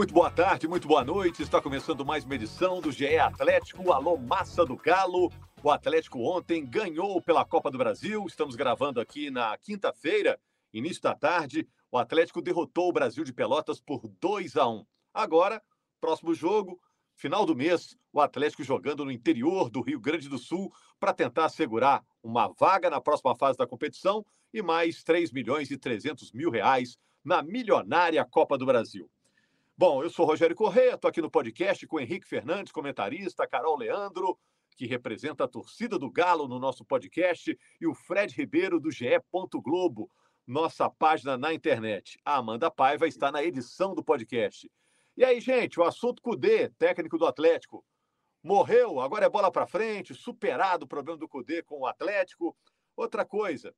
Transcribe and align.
Muito 0.00 0.14
boa 0.14 0.30
tarde, 0.30 0.66
muito 0.66 0.88
boa 0.88 1.04
noite. 1.04 1.42
Está 1.42 1.60
começando 1.60 2.06
mais 2.06 2.24
uma 2.24 2.34
edição 2.34 2.80
do 2.80 2.90
GE 2.90 3.18
Atlético. 3.18 3.92
Alô, 3.92 4.16
massa 4.16 4.64
do 4.64 4.74
Galo. 4.74 5.30
O 5.62 5.70
Atlético 5.70 6.20
ontem 6.20 6.64
ganhou 6.64 7.20
pela 7.20 7.44
Copa 7.44 7.70
do 7.70 7.76
Brasil. 7.76 8.24
Estamos 8.26 8.56
gravando 8.56 8.98
aqui 8.98 9.30
na 9.30 9.54
quinta-feira, 9.58 10.40
início 10.72 11.02
da 11.02 11.14
tarde. 11.14 11.68
O 11.92 11.98
Atlético 11.98 12.40
derrotou 12.40 12.88
o 12.88 12.92
Brasil 12.94 13.24
de 13.24 13.32
Pelotas 13.34 13.78
por 13.78 14.08
2 14.08 14.56
a 14.56 14.66
1. 14.66 14.86
Agora, 15.12 15.62
próximo 16.00 16.32
jogo, 16.32 16.80
final 17.14 17.44
do 17.44 17.54
mês, 17.54 17.94
o 18.10 18.22
Atlético 18.22 18.64
jogando 18.64 19.04
no 19.04 19.12
interior 19.12 19.68
do 19.68 19.82
Rio 19.82 20.00
Grande 20.00 20.30
do 20.30 20.38
Sul 20.38 20.72
para 20.98 21.12
tentar 21.12 21.44
assegurar 21.44 22.02
uma 22.22 22.48
vaga 22.48 22.88
na 22.88 23.02
próxima 23.02 23.36
fase 23.36 23.58
da 23.58 23.66
competição 23.66 24.24
e 24.50 24.62
mais 24.62 25.04
3 25.04 25.30
milhões 25.30 25.70
e 25.70 25.76
300 25.76 26.32
mil 26.32 26.50
reais 26.50 26.96
na 27.22 27.42
milionária 27.42 28.24
Copa 28.24 28.56
do 28.56 28.64
Brasil. 28.64 29.10
Bom, 29.80 30.02
eu 30.02 30.10
sou 30.10 30.26
Rogério 30.26 30.54
Correia, 30.54 30.92
estou 30.92 31.08
aqui 31.08 31.22
no 31.22 31.30
podcast 31.30 31.86
com 31.86 31.98
Henrique 31.98 32.28
Fernandes, 32.28 32.70
comentarista, 32.70 33.48
Carol 33.48 33.78
Leandro, 33.78 34.38
que 34.76 34.84
representa 34.84 35.44
a 35.44 35.48
torcida 35.48 35.98
do 35.98 36.10
Galo 36.10 36.46
no 36.46 36.58
nosso 36.58 36.84
podcast, 36.84 37.58
e 37.80 37.86
o 37.86 37.94
Fred 37.94 38.34
Ribeiro 38.36 38.78
do 38.78 38.90
GE. 38.90 39.06
Globo, 39.54 40.10
nossa 40.46 40.90
página 40.90 41.38
na 41.38 41.54
internet. 41.54 42.20
A 42.26 42.36
Amanda 42.36 42.70
Paiva 42.70 43.08
está 43.08 43.32
na 43.32 43.42
edição 43.42 43.94
do 43.94 44.04
podcast. 44.04 44.70
E 45.16 45.24
aí, 45.24 45.40
gente, 45.40 45.80
o 45.80 45.82
assunto 45.82 46.20
Cudê, 46.20 46.68
técnico 46.68 47.16
do 47.16 47.24
Atlético, 47.24 47.82
morreu, 48.42 49.00
agora 49.00 49.24
é 49.24 49.30
bola 49.30 49.50
para 49.50 49.66
frente, 49.66 50.14
superado 50.14 50.84
o 50.84 50.88
problema 50.88 51.18
do 51.18 51.26
Cudê 51.26 51.62
com 51.62 51.78
o 51.78 51.86
Atlético. 51.86 52.54
Outra 52.94 53.24
coisa, 53.24 53.74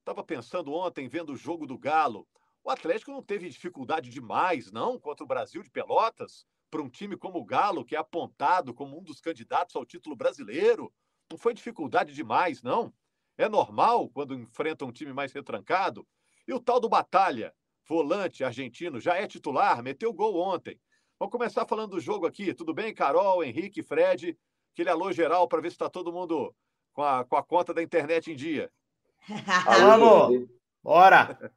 estava 0.00 0.24
pensando 0.24 0.72
ontem, 0.72 1.06
vendo 1.06 1.34
o 1.34 1.36
jogo 1.36 1.68
do 1.68 1.78
Galo, 1.78 2.26
o 2.66 2.70
Atlético 2.70 3.12
não 3.12 3.22
teve 3.22 3.48
dificuldade 3.48 4.10
demais, 4.10 4.72
não, 4.72 4.98
contra 4.98 5.22
o 5.22 5.26
Brasil 5.26 5.62
de 5.62 5.70
Pelotas, 5.70 6.44
para 6.68 6.82
um 6.82 6.90
time 6.90 7.16
como 7.16 7.38
o 7.38 7.44
Galo, 7.44 7.84
que 7.84 7.94
é 7.94 7.98
apontado 7.98 8.74
como 8.74 8.98
um 8.98 9.02
dos 9.04 9.20
candidatos 9.20 9.76
ao 9.76 9.86
título 9.86 10.16
brasileiro. 10.16 10.92
Não 11.30 11.38
foi 11.38 11.54
dificuldade 11.54 12.12
demais, 12.12 12.64
não. 12.64 12.92
É 13.38 13.48
normal 13.48 14.08
quando 14.08 14.34
enfrenta 14.34 14.84
um 14.84 14.90
time 14.90 15.12
mais 15.12 15.32
retrancado. 15.32 16.04
E 16.44 16.52
o 16.52 16.58
tal 16.58 16.80
do 16.80 16.88
Batalha, 16.88 17.54
volante 17.88 18.42
argentino, 18.42 18.98
já 18.98 19.14
é 19.14 19.28
titular, 19.28 19.80
meteu 19.80 20.12
gol 20.12 20.36
ontem. 20.36 20.76
Vamos 21.20 21.30
começar 21.30 21.66
falando 21.66 21.92
do 21.92 22.00
jogo 22.00 22.26
aqui. 22.26 22.52
Tudo 22.52 22.74
bem, 22.74 22.92
Carol, 22.92 23.44
Henrique, 23.44 23.80
Fred? 23.80 24.36
Aquele 24.72 24.90
alô 24.90 25.12
geral 25.12 25.46
para 25.46 25.60
ver 25.60 25.70
se 25.70 25.76
está 25.76 25.88
todo 25.88 26.12
mundo 26.12 26.52
com 26.92 27.02
a, 27.02 27.24
com 27.24 27.36
a 27.36 27.44
conta 27.44 27.72
da 27.72 27.80
internet 27.80 28.32
em 28.32 28.34
dia. 28.34 28.72
Alô, 29.66 29.90
amor. 29.92 30.48
Bora! 30.82 31.54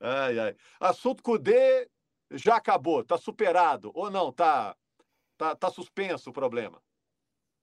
Ai, 0.00 0.38
ai. 0.38 0.56
Assunto 0.80 1.22
Cudê 1.22 1.88
já 2.30 2.56
acabou, 2.56 3.04
tá 3.04 3.18
superado. 3.18 3.90
Ou 3.94 4.10
não, 4.10 4.32
tá, 4.32 4.74
tá, 5.36 5.54
tá 5.54 5.70
suspenso 5.70 6.30
o 6.30 6.32
problema. 6.32 6.82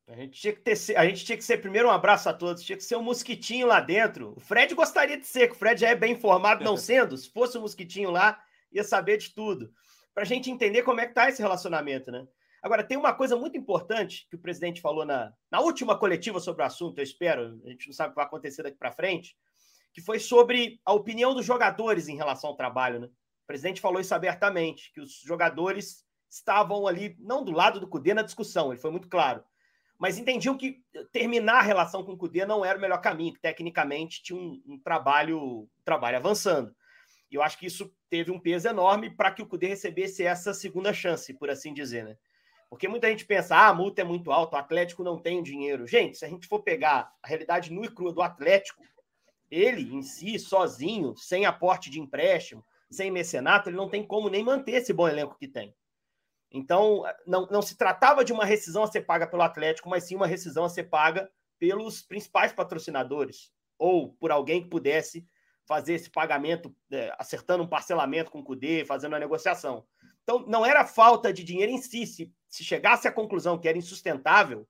A 0.07 0.15
gente, 0.15 0.39
tinha 0.39 0.53
que 0.53 0.61
ter, 0.61 0.97
a 0.97 1.05
gente 1.05 1.25
tinha 1.25 1.37
que 1.37 1.43
ser 1.43 1.57
primeiro 1.57 1.89
um 1.89 1.91
abraço 1.91 2.29
a 2.29 2.33
todos, 2.33 2.63
tinha 2.63 2.77
que 2.77 2.83
ser 2.83 2.95
um 2.95 3.03
mosquitinho 3.03 3.67
lá 3.67 3.81
dentro. 3.81 4.33
O 4.37 4.39
Fred 4.39 4.73
gostaria 4.73 5.17
de 5.17 5.27
ser, 5.27 5.49
que 5.49 5.55
o 5.55 5.57
Fred 5.57 5.81
já 5.81 5.89
é 5.89 5.95
bem 5.95 6.13
informado, 6.13 6.63
não 6.63 6.77
sendo. 6.77 7.17
Se 7.17 7.29
fosse 7.29 7.57
um 7.57 7.61
mosquitinho 7.61 8.09
lá, 8.09 8.41
ia 8.71 8.85
saber 8.85 9.17
de 9.17 9.33
tudo. 9.33 9.69
Para 10.13 10.23
a 10.23 10.25
gente 10.25 10.49
entender 10.49 10.83
como 10.83 11.01
é 11.01 11.07
que 11.07 11.13
tá 11.13 11.27
esse 11.27 11.41
relacionamento, 11.41 12.09
né? 12.09 12.25
Agora, 12.61 12.83
tem 12.83 12.97
uma 12.97 13.13
coisa 13.13 13.35
muito 13.35 13.57
importante 13.57 14.27
que 14.29 14.35
o 14.35 14.39
presidente 14.39 14.81
falou 14.81 15.05
na, 15.05 15.31
na 15.51 15.59
última 15.59 15.97
coletiva 15.97 16.39
sobre 16.39 16.63
o 16.63 16.65
assunto, 16.65 16.99
eu 16.99 17.03
espero, 17.03 17.61
a 17.65 17.69
gente 17.69 17.87
não 17.87 17.93
sabe 17.93 18.09
o 18.09 18.11
que 18.11 18.15
vai 18.15 18.25
acontecer 18.25 18.63
daqui 18.63 18.77
para 18.77 18.91
frente, 18.91 19.35
que 19.97 20.01
foi 20.03 20.19
sobre 20.19 20.79
a 20.85 20.93
opinião 20.93 21.33
dos 21.33 21.43
jogadores 21.43 22.07
em 22.07 22.15
relação 22.15 22.51
ao 22.51 22.55
trabalho, 22.55 22.99
né? 22.99 23.07
O 23.07 23.47
presidente 23.47 23.81
falou 23.81 23.99
isso 23.99 24.13
abertamente, 24.13 24.93
que 24.93 25.01
os 25.01 25.21
jogadores 25.21 26.05
estavam 26.29 26.85
ali, 26.85 27.17
não 27.19 27.43
do 27.43 27.51
lado 27.51 27.79
do 27.79 27.87
Cudê 27.87 28.13
na 28.13 28.21
discussão, 28.21 28.71
ele 28.71 28.79
foi 28.79 28.91
muito 28.91 29.09
claro, 29.09 29.43
mas 29.97 30.19
entendiam 30.19 30.55
que 30.55 30.83
terminar 31.11 31.55
a 31.55 31.63
relação 31.63 32.03
com 32.03 32.11
o 32.11 32.17
Cudê 32.17 32.45
não 32.45 32.63
era 32.63 32.77
o 32.77 32.81
melhor 32.81 33.01
caminho, 33.01 33.33
que 33.33 33.39
tecnicamente 33.39 34.21
tinha 34.21 34.39
um, 34.39 34.61
um 34.67 34.79
trabalho, 34.79 35.39
um 35.61 35.83
trabalho 35.83 36.17
avançando. 36.17 36.75
E 37.31 37.33
eu 37.33 37.41
acho 37.41 37.57
que 37.57 37.65
isso 37.65 37.91
teve 38.07 38.29
um 38.29 38.39
peso 38.39 38.67
enorme 38.67 39.09
para 39.09 39.31
que 39.31 39.41
o 39.41 39.47
Cudê 39.47 39.69
recebesse 39.69 40.23
essa 40.23 40.53
segunda 40.53 40.93
chance, 40.93 41.33
por 41.33 41.49
assim 41.49 41.73
dizer, 41.73 42.05
né? 42.05 42.17
Porque 42.69 42.87
muita 42.87 43.09
gente 43.09 43.25
pensa, 43.25 43.55
ah, 43.55 43.69
a 43.69 43.73
multa 43.73 44.01
é 44.01 44.03
muito 44.03 44.31
alta, 44.31 44.57
o 44.57 44.59
Atlético 44.59 45.03
não 45.03 45.17
tem 45.17 45.41
dinheiro. 45.41 45.87
Gente, 45.87 46.19
se 46.19 46.25
a 46.25 46.29
gente 46.29 46.47
for 46.47 46.61
pegar 46.61 47.11
a 47.23 47.27
realidade 47.27 47.73
nua 47.73 47.87
e 47.87 47.91
crua 47.91 48.13
do 48.13 48.21
Atlético, 48.21 48.85
ele 49.49 49.93
em 49.93 50.01
si, 50.01 50.37
sozinho, 50.37 51.15
sem 51.15 51.45
aporte 51.45 51.89
de 51.89 51.99
empréstimo, 51.99 52.65
sem 52.89 53.11
mecenato, 53.11 53.69
ele 53.69 53.77
não 53.77 53.89
tem 53.89 54.05
como 54.05 54.29
nem 54.29 54.43
manter 54.43 54.73
esse 54.73 54.93
bom 54.93 55.07
elenco 55.07 55.37
que 55.37 55.47
tem. 55.47 55.75
Então, 56.51 57.03
não, 57.25 57.45
não 57.47 57.61
se 57.61 57.77
tratava 57.77 58.23
de 58.23 58.31
uma 58.31 58.45
rescisão 58.45 58.83
a 58.83 58.87
ser 58.87 59.01
paga 59.01 59.27
pelo 59.27 59.41
Atlético, 59.41 59.89
mas 59.89 60.05
sim 60.05 60.15
uma 60.15 60.27
rescisão 60.27 60.63
a 60.63 60.69
ser 60.69 60.85
paga 60.85 61.29
pelos 61.59 62.01
principais 62.01 62.53
patrocinadores, 62.53 63.51
ou 63.77 64.13
por 64.13 64.31
alguém 64.31 64.63
que 64.63 64.69
pudesse 64.69 65.27
fazer 65.65 65.95
esse 65.95 66.09
pagamento, 66.09 66.73
é, 66.89 67.13
acertando 67.19 67.63
um 67.63 67.67
parcelamento 67.67 68.31
com 68.31 68.39
o 68.39 68.43
CUDE, 68.43 68.85
fazendo 68.85 69.15
a 69.15 69.19
negociação. 69.19 69.85
Então, 70.23 70.39
não 70.47 70.65
era 70.65 70.85
falta 70.85 71.33
de 71.33 71.43
dinheiro 71.43 71.71
em 71.71 71.81
si. 71.81 72.07
Se, 72.07 72.33
se 72.47 72.63
chegasse 72.63 73.07
à 73.07 73.11
conclusão 73.11 73.57
que 73.57 73.67
era 73.67 73.77
insustentável, 73.77 74.65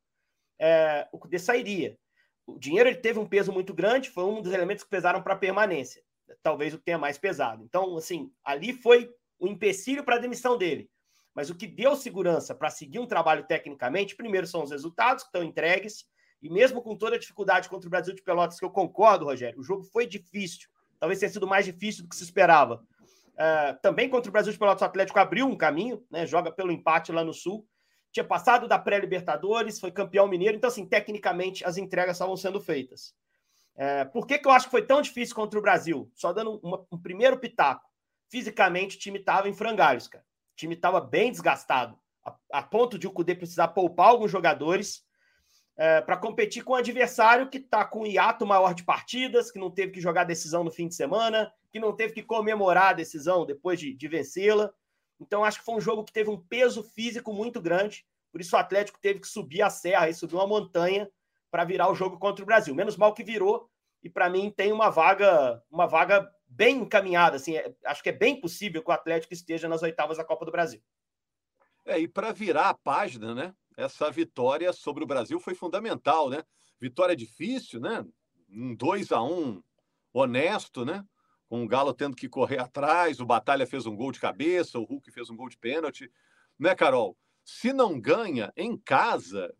é, 0.60 1.08
o 1.12 1.20
CUDE 1.20 1.38
sairia. 1.38 1.98
O 2.47 2.58
dinheiro 2.58 2.88
ele 2.88 2.97
teve 2.97 3.19
um 3.19 3.28
peso 3.28 3.52
muito 3.52 3.74
grande, 3.74 4.09
foi 4.09 4.24
um 4.24 4.41
dos 4.41 4.53
elementos 4.53 4.84
que 4.84 4.90
pesaram 4.90 5.22
para 5.22 5.34
a 5.34 5.38
permanência. 5.38 6.02
Talvez 6.41 6.74
o 6.74 6.78
que 6.78 6.85
tenha 6.85 6.97
mais 6.97 7.18
pesado. 7.18 7.63
Então, 7.63 7.97
assim, 7.97 8.31
ali 8.44 8.74
foi 8.74 9.13
o 9.38 9.47
empecilho 9.47 10.03
para 10.03 10.16
a 10.16 10.19
demissão 10.19 10.57
dele. 10.57 10.90
Mas 11.36 11.50
o 11.50 11.56
que 11.56 11.68
deu 11.68 11.96
segurança 11.96 12.56
para 12.56 12.69
seguir 12.69 13.00
um 13.00 13.06
trabalho 13.06 13.46
tecnicamente, 13.46 14.16
primeiro 14.16 14.47
são 14.47 14.63
os 14.63 14.72
resultados 14.72 15.24
que 15.24 15.28
estão 15.28 15.44
entregues, 15.44 16.06
e 16.41 16.50
mesmo 16.50 16.81
com 16.81 16.96
toda 16.96 17.16
a 17.16 17.19
dificuldade 17.19 17.69
contra 17.69 17.88
o 17.88 17.91
Brasil 17.91 18.16
de 18.16 18.24
Pelotas, 18.24 18.57
que 18.57 18.66
eu 18.66 18.69
concordo, 18.69 19.25
Rogério, 19.25 19.59
o 19.59 19.63
jogo 19.63 19.84
foi 19.84 20.07
difícil, 20.07 20.69
talvez 21.00 21.19
tenha 21.19 21.31
sido 21.31 21.46
mais 21.46 21.66
difícil 21.66 22.03
do 22.03 22.09
que 22.09 22.16
se 22.16 22.24
esperava. 22.24 22.84
Uh, 23.34 23.80
também 23.84 24.09
contra 24.09 24.30
o 24.30 24.31
Brasil 24.31 24.52
de 24.52 24.57
Pelotas, 24.57 24.81
o 24.81 24.86
Atlético 24.86 25.19
abriu 25.19 25.46
um 25.46 25.56
caminho, 25.56 26.03
né, 26.09 26.25
joga 26.25 26.52
pelo 26.52 26.72
empate 26.72 27.12
lá 27.12 27.24
no 27.24 27.34
Sul, 27.34 27.68
tinha 28.22 28.28
passado 28.28 28.68
da 28.68 28.78
pré-Libertadores, 28.80 29.80
foi 29.80 29.92
campeão 29.92 30.28
mineiro, 30.28 30.58
então, 30.58 30.68
assim, 30.70 30.86
tecnicamente 30.86 31.66
as 31.66 31.78
entregas 31.78 32.16
estavam 32.16 32.38
sendo 32.38 32.60
feitas. 32.60 33.14
Uh, 33.76 34.12
por 34.12 34.26
que, 34.26 34.40
que 34.40 34.48
eu 34.48 34.52
acho 34.52 34.66
que 34.66 34.72
foi 34.72 34.82
tão 34.82 35.02
difícil 35.02 35.36
contra 35.36 35.60
o 35.60 35.62
Brasil? 35.62 36.12
Só 36.16 36.34
dando 36.34 36.60
uma, 36.64 36.86
um 36.92 36.98
primeiro 36.98 37.38
pitaco. 37.38 37.88
Fisicamente, 38.30 38.98
o 38.98 39.00
time 39.00 39.20
estava 39.20 39.48
em 39.48 39.54
frangalhos, 39.54 40.08
cara 40.08 40.26
time 40.58 40.74
estava 40.74 41.00
bem 41.00 41.32
desgastado, 41.32 41.98
a, 42.26 42.36
a, 42.52 42.64
ponto 42.64 42.98
de 42.98 43.08
o 43.08 43.12
Cudê 43.12 43.36
precisar 43.36 43.70
poupar 43.70 44.08
alguns 44.08 44.32
jogadores 44.32 45.06
é, 45.78 46.02
para 46.02 46.18
competir 46.18 46.64
com 46.64 46.74
um 46.74 46.78
adversário 46.78 47.48
que 47.50 47.60
está 47.60 47.86
com 47.86 48.02
um 48.02 48.08
hiato 48.08 48.46
maior 48.46 48.74
de 48.74 48.84
partidas, 48.84 49.52
que 49.52 49.60
não 49.60 49.70
teve 49.70 49.92
que 49.92 50.02
jogar 50.02 50.24
decisão 50.24 50.63
no 50.63 50.72
fim 50.72 50.88
de 50.88 50.96
semana, 50.96 51.54
que 51.72 51.80
não 51.80 51.96
teve 51.96 52.13
que 52.13 52.24
comemorar 52.24 52.90
a 52.90 52.94
decisão 52.94 53.46
depois 53.46 53.80
de, 53.80 53.94
de 53.94 54.08
vencê-la. 54.08 54.74
Então, 55.19 55.44
acho 55.44 55.60
que 55.60 55.66
foi 55.66 55.75
um 55.75 55.81
jogo 55.81 56.04
que 56.04 56.14
teve 56.14 56.30
um 56.30 56.40
peso 56.40 56.84
físico 56.84 57.34
muito 57.34 57.62
grande. 57.62 58.06
Por 58.31 58.42
isso, 58.42 58.56
o 58.56 58.60
Atlético 58.60 59.00
teve 59.00 59.19
que 59.19 59.28
subir 59.28 59.62
a 59.62 59.69
serra 59.69 60.10
e 60.10 60.14
subir 60.14 60.36
uma 60.36 60.48
montanha 60.48 61.10
para 61.50 61.64
virar 61.64 61.90
o 61.90 61.96
jogo 61.96 62.19
contra 62.19 62.44
o 62.44 62.46
Brasil. 62.46 62.75
Menos 62.75 62.98
mal 62.98 63.14
que 63.14 63.24
virou, 63.24 63.69
e 64.04 64.10
para 64.10 64.30
mim 64.30 64.52
tem 64.52 64.72
uma 64.72 64.90
vaga, 64.90 65.62
uma 65.72 65.88
vaga 65.88 66.30
bem 66.48 66.78
encaminhada. 66.78 67.38
Assim, 67.38 67.58
é, 67.58 67.74
acho 67.86 68.04
que 68.04 68.10
é 68.10 68.14
bem 68.14 68.40
possível 68.40 68.84
que 68.84 68.90
o 68.90 68.94
Atlético 68.94 69.34
esteja 69.34 69.68
nas 69.68 69.81
oitavas 69.81 70.18
da 70.18 70.24
Copa 70.24 70.46
do 70.46 70.52
Brasil. 70.52 70.81
É, 71.86 72.00
e 72.00 72.08
para 72.08 72.31
virar 72.31 72.70
a 72.70 72.74
página, 72.74 73.34
né? 73.34 73.54
Essa 73.78 74.10
vitória 74.12 74.74
sobre 74.74 75.04
o 75.04 75.08
Brasil 75.08 75.40
foi 75.40 75.56
fundamental, 75.56 76.30
né? 76.30 76.44
Vitória 76.80 77.16
difícil, 77.16 77.80
né? 77.80 78.06
Um 78.50 78.75
2 78.75 79.12
a 79.12 79.22
1 79.22 79.62
honesto, 80.13 80.84
né? 80.84 81.04
Com 81.50 81.64
o 81.64 81.68
Galo 81.68 81.94
tendo 81.94 82.16
que 82.16 82.28
correr 82.28 82.60
atrás, 82.60 83.20
o 83.20 83.26
Batalha 83.26 83.66
fez 83.66 83.86
um 83.86 83.96
gol 83.96 84.12
de 84.12 84.20
cabeça, 84.20 84.80
o 84.80 84.84
Hulk 84.84 85.12
fez 85.12 85.30
um 85.30 85.36
gol 85.36 85.50
de 85.50 85.58
pênalti, 85.58 86.12
né, 86.60 86.76
Carol? 86.76 87.18
Se 87.46 87.72
não 87.72 88.00
ganha 88.00 88.52
em 88.58 88.78
casa, 88.78 89.54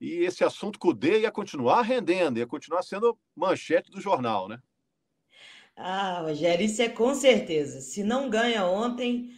e 0.00 0.18
esse 0.24 0.44
assunto 0.44 0.78
Cudê 0.78 1.20
ia 1.20 1.30
continuar 1.32 1.82
rendendo, 1.82 2.38
ia 2.38 2.46
continuar 2.46 2.82
sendo 2.82 3.18
manchete 3.34 3.90
do 3.90 4.00
jornal, 4.00 4.48
né? 4.48 4.60
Ah, 5.76 6.20
Rogério, 6.22 6.64
isso 6.64 6.82
é 6.82 6.88
com 6.88 7.14
certeza. 7.14 7.80
Se 7.80 8.04
não 8.04 8.30
ganha 8.30 8.64
ontem, 8.66 9.30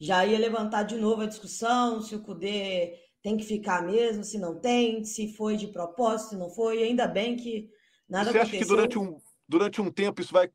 já 0.00 0.24
ia 0.24 0.38
levantar 0.38 0.84
de 0.84 0.96
novo 0.96 1.22
a 1.22 1.26
discussão 1.26 2.00
se 2.00 2.14
o 2.14 2.22
Cudê 2.22 2.98
tem 3.22 3.36
que 3.36 3.44
ficar 3.44 3.82
mesmo, 3.84 4.24
se 4.24 4.38
não 4.38 4.58
tem, 4.60 5.04
se 5.04 5.32
foi 5.34 5.56
de 5.56 5.68
propósito, 5.68 6.30
se 6.30 6.36
não 6.36 6.50
foi. 6.50 6.82
Ainda 6.82 7.06
bem 7.06 7.36
que 7.36 7.70
nada 8.08 8.30
Você 8.30 8.38
aconteceu. 8.38 8.42
acha 8.42 8.64
que 8.64 8.64
durante 8.64 8.98
um, 8.98 9.20
durante 9.48 9.80
um 9.80 9.90
tempo 9.90 10.20
isso 10.20 10.32
vai 10.32 10.50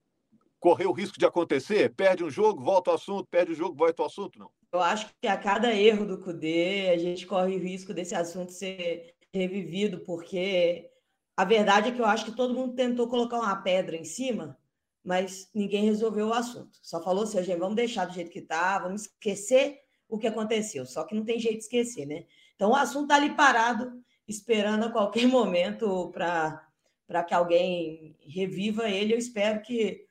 correr 0.59 0.85
o 0.85 0.91
risco 0.91 1.19
de 1.19 1.25
acontecer? 1.25 1.93
Perde 1.95 2.23
um 2.23 2.29
jogo, 2.29 2.63
volta 2.63 2.91
ao 2.91 2.95
assunto, 2.95 3.27
perde 3.29 3.51
o 3.51 3.55
jogo, 3.55 3.75
volta 3.75 4.01
ao 4.01 4.07
assunto? 4.07 4.39
Não. 4.39 4.49
Eu 4.71 4.81
acho 4.81 5.09
que 5.21 5.27
a 5.27 5.37
cada 5.37 5.73
erro 5.73 6.05
do 6.05 6.19
Cudê, 6.19 6.89
a 6.89 6.97
gente 6.97 7.25
corre 7.25 7.55
o 7.55 7.59
risco 7.59 7.93
desse 7.93 8.13
assunto 8.13 8.51
ser 8.51 9.15
revivido, 9.33 9.99
porque 9.99 10.89
a 11.35 11.45
verdade 11.45 11.89
é 11.89 11.91
que 11.91 12.01
eu 12.01 12.05
acho 12.05 12.25
que 12.25 12.35
todo 12.35 12.53
mundo 12.53 12.73
tentou 12.75 13.07
colocar 13.07 13.37
uma 13.37 13.55
pedra 13.55 13.95
em 13.95 14.03
cima, 14.03 14.57
mas 15.03 15.49
ninguém 15.53 15.85
resolveu 15.85 16.27
o 16.27 16.33
assunto. 16.33 16.77
Só 16.81 17.01
falou 17.01 17.23
assim, 17.23 17.41
gente, 17.43 17.59
vamos 17.59 17.75
deixar 17.75 18.05
do 18.05 18.13
jeito 18.13 18.31
que 18.31 18.39
está, 18.39 18.79
vamos 18.79 19.03
esquecer 19.03 19.79
o 20.09 20.17
que 20.17 20.27
aconteceu. 20.27 20.85
Só 20.85 21.03
que 21.05 21.15
não 21.15 21.23
tem 21.23 21.39
jeito 21.39 21.59
de 21.59 21.63
esquecer, 21.63 22.05
né? 22.05 22.25
Então 22.55 22.71
o 22.71 22.75
assunto 22.75 23.03
está 23.03 23.15
ali 23.15 23.35
parado, 23.35 24.03
esperando 24.27 24.85
a 24.85 24.91
qualquer 24.91 25.27
momento 25.27 26.11
para 26.11 27.23
que 27.23 27.33
alguém 27.33 28.17
reviva 28.19 28.89
ele. 28.89 29.13
Eu 29.13 29.17
espero 29.17 29.61
que, 29.61 30.06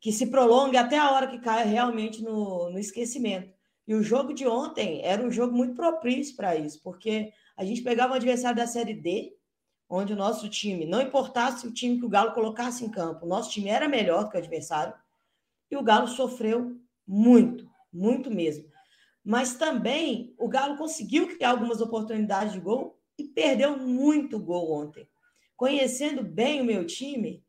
que 0.00 0.12
se 0.12 0.26
prolongue 0.26 0.76
até 0.76 0.98
a 0.98 1.10
hora 1.10 1.26
que 1.26 1.40
caia 1.40 1.64
realmente 1.64 2.22
no, 2.22 2.70
no 2.70 2.78
esquecimento. 2.78 3.52
E 3.86 3.94
o 3.94 4.02
jogo 4.02 4.32
de 4.32 4.46
ontem 4.46 5.00
era 5.02 5.22
um 5.22 5.30
jogo 5.30 5.56
muito 5.56 5.74
propício 5.74 6.36
para 6.36 6.54
isso, 6.54 6.80
porque 6.82 7.32
a 7.56 7.64
gente 7.64 7.82
pegava 7.82 8.12
um 8.12 8.16
adversário 8.16 8.56
da 8.56 8.66
Série 8.66 8.94
D, 8.94 9.32
onde 9.88 10.12
o 10.12 10.16
nosso 10.16 10.48
time, 10.48 10.84
não 10.84 11.00
importasse 11.00 11.66
o 11.66 11.72
time 11.72 11.98
que 11.98 12.04
o 12.04 12.08
Galo 12.08 12.32
colocasse 12.32 12.84
em 12.84 12.90
campo, 12.90 13.24
o 13.24 13.28
nosso 13.28 13.50
time 13.50 13.70
era 13.70 13.88
melhor 13.88 14.24
do 14.24 14.30
que 14.30 14.36
o 14.36 14.40
adversário, 14.40 14.92
e 15.70 15.76
o 15.76 15.82
Galo 15.82 16.06
sofreu 16.06 16.76
muito, 17.06 17.68
muito 17.90 18.30
mesmo. 18.30 18.68
Mas 19.24 19.54
também 19.54 20.34
o 20.38 20.48
Galo 20.48 20.76
conseguiu 20.76 21.26
criar 21.26 21.50
algumas 21.50 21.80
oportunidades 21.80 22.52
de 22.52 22.60
gol 22.60 22.98
e 23.18 23.24
perdeu 23.24 23.78
muito 23.78 24.38
gol 24.38 24.70
ontem. 24.70 25.08
Conhecendo 25.56 26.22
bem 26.22 26.60
o 26.60 26.64
meu 26.64 26.86
time, 26.86 27.42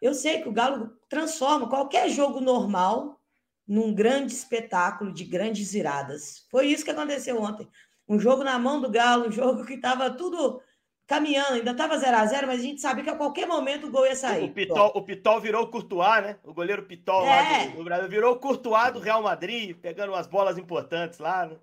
eu 0.00 0.14
sei 0.14 0.40
que 0.40 0.48
o 0.48 0.52
Galo 0.52 0.96
transforma 1.08 1.68
qualquer 1.68 2.08
jogo 2.08 2.40
normal 2.40 3.20
num 3.66 3.92
grande 3.92 4.32
espetáculo 4.32 5.12
de 5.12 5.24
grandes 5.24 5.74
iradas. 5.74 6.46
Foi 6.50 6.66
isso 6.66 6.84
que 6.84 6.90
aconteceu 6.90 7.40
ontem 7.40 7.68
um 8.08 8.18
jogo 8.18 8.44
na 8.44 8.58
mão 8.58 8.80
do 8.80 8.90
Galo, 8.90 9.28
um 9.28 9.32
jogo 9.32 9.64
que 9.64 9.74
estava 9.74 10.10
tudo 10.10 10.62
caminhando, 11.06 11.54
ainda 11.54 11.70
estava 11.70 11.98
0 11.98 12.16
a 12.16 12.26
0 12.26 12.46
mas 12.46 12.60
a 12.60 12.62
gente 12.62 12.80
sabia 12.80 13.04
que 13.04 13.10
a 13.10 13.16
qualquer 13.16 13.46
momento 13.46 13.86
o 13.86 13.90
gol 13.90 14.06
ia 14.06 14.16
sair. 14.16 14.44
O 14.44 14.52
Pitol, 14.52 14.92
o 14.94 15.02
Pitol 15.02 15.40
virou 15.40 15.62
o 15.62 15.68
Courtois, 15.68 16.22
né? 16.22 16.36
O 16.44 16.52
goleiro 16.52 16.82
Pitol 16.84 17.24
é. 17.24 17.28
lá 17.28 17.64
do, 17.66 17.76
do, 17.76 17.84
Brasil 17.84 18.08
virou 18.08 18.34
o 18.34 18.38
Courtois 18.38 18.92
do 18.92 18.98
Real 18.98 19.22
Madrid, 19.22 19.76
pegando 19.76 20.12
umas 20.12 20.26
bolas 20.26 20.58
importantes 20.58 21.18
lá, 21.18 21.46
né? 21.46 21.56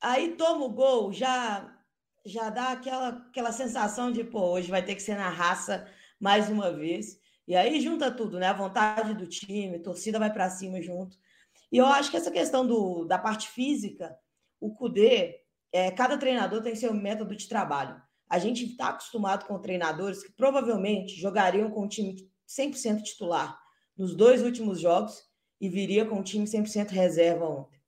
Aí 0.00 0.30
toma 0.30 0.64
o 0.64 0.70
gol, 0.70 1.12
já 1.12 1.76
já 2.24 2.50
dá 2.50 2.72
aquela, 2.72 3.08
aquela 3.30 3.50
sensação 3.50 4.12
de, 4.12 4.22
pô, 4.22 4.52
hoje 4.52 4.70
vai 4.70 4.82
ter 4.82 4.94
que 4.94 5.02
ser 5.02 5.16
na 5.16 5.30
raça 5.30 5.88
mais 6.20 6.50
uma 6.50 6.70
vez. 6.70 7.18
E 7.50 7.56
aí 7.56 7.80
junta 7.80 8.12
tudo, 8.12 8.38
né? 8.38 8.46
A 8.46 8.52
vontade 8.52 9.12
do 9.12 9.26
time, 9.26 9.74
a 9.74 9.82
torcida 9.82 10.20
vai 10.20 10.32
para 10.32 10.48
cima 10.48 10.80
junto. 10.80 11.18
E 11.72 11.78
eu 11.78 11.84
acho 11.84 12.08
que 12.08 12.16
essa 12.16 12.30
questão 12.30 12.64
do, 12.64 13.04
da 13.04 13.18
parte 13.18 13.48
física, 13.48 14.16
o 14.60 14.72
Cudê, 14.72 15.40
é, 15.72 15.90
cada 15.90 16.16
treinador 16.16 16.62
tem 16.62 16.76
seu 16.76 16.94
método 16.94 17.34
de 17.34 17.48
trabalho. 17.48 18.00
A 18.28 18.38
gente 18.38 18.64
está 18.64 18.90
acostumado 18.90 19.46
com 19.46 19.58
treinadores 19.58 20.22
que 20.22 20.30
provavelmente 20.30 21.20
jogariam 21.20 21.72
com 21.72 21.86
o 21.86 21.88
time 21.88 22.30
100% 22.48 23.02
titular 23.02 23.58
nos 23.98 24.14
dois 24.14 24.44
últimos 24.44 24.78
jogos 24.78 25.20
e 25.60 25.68
viria 25.68 26.04
com 26.04 26.20
o 26.20 26.22
time 26.22 26.44
100% 26.44 26.90
reserva 26.90 27.48
ontem. 27.48 27.80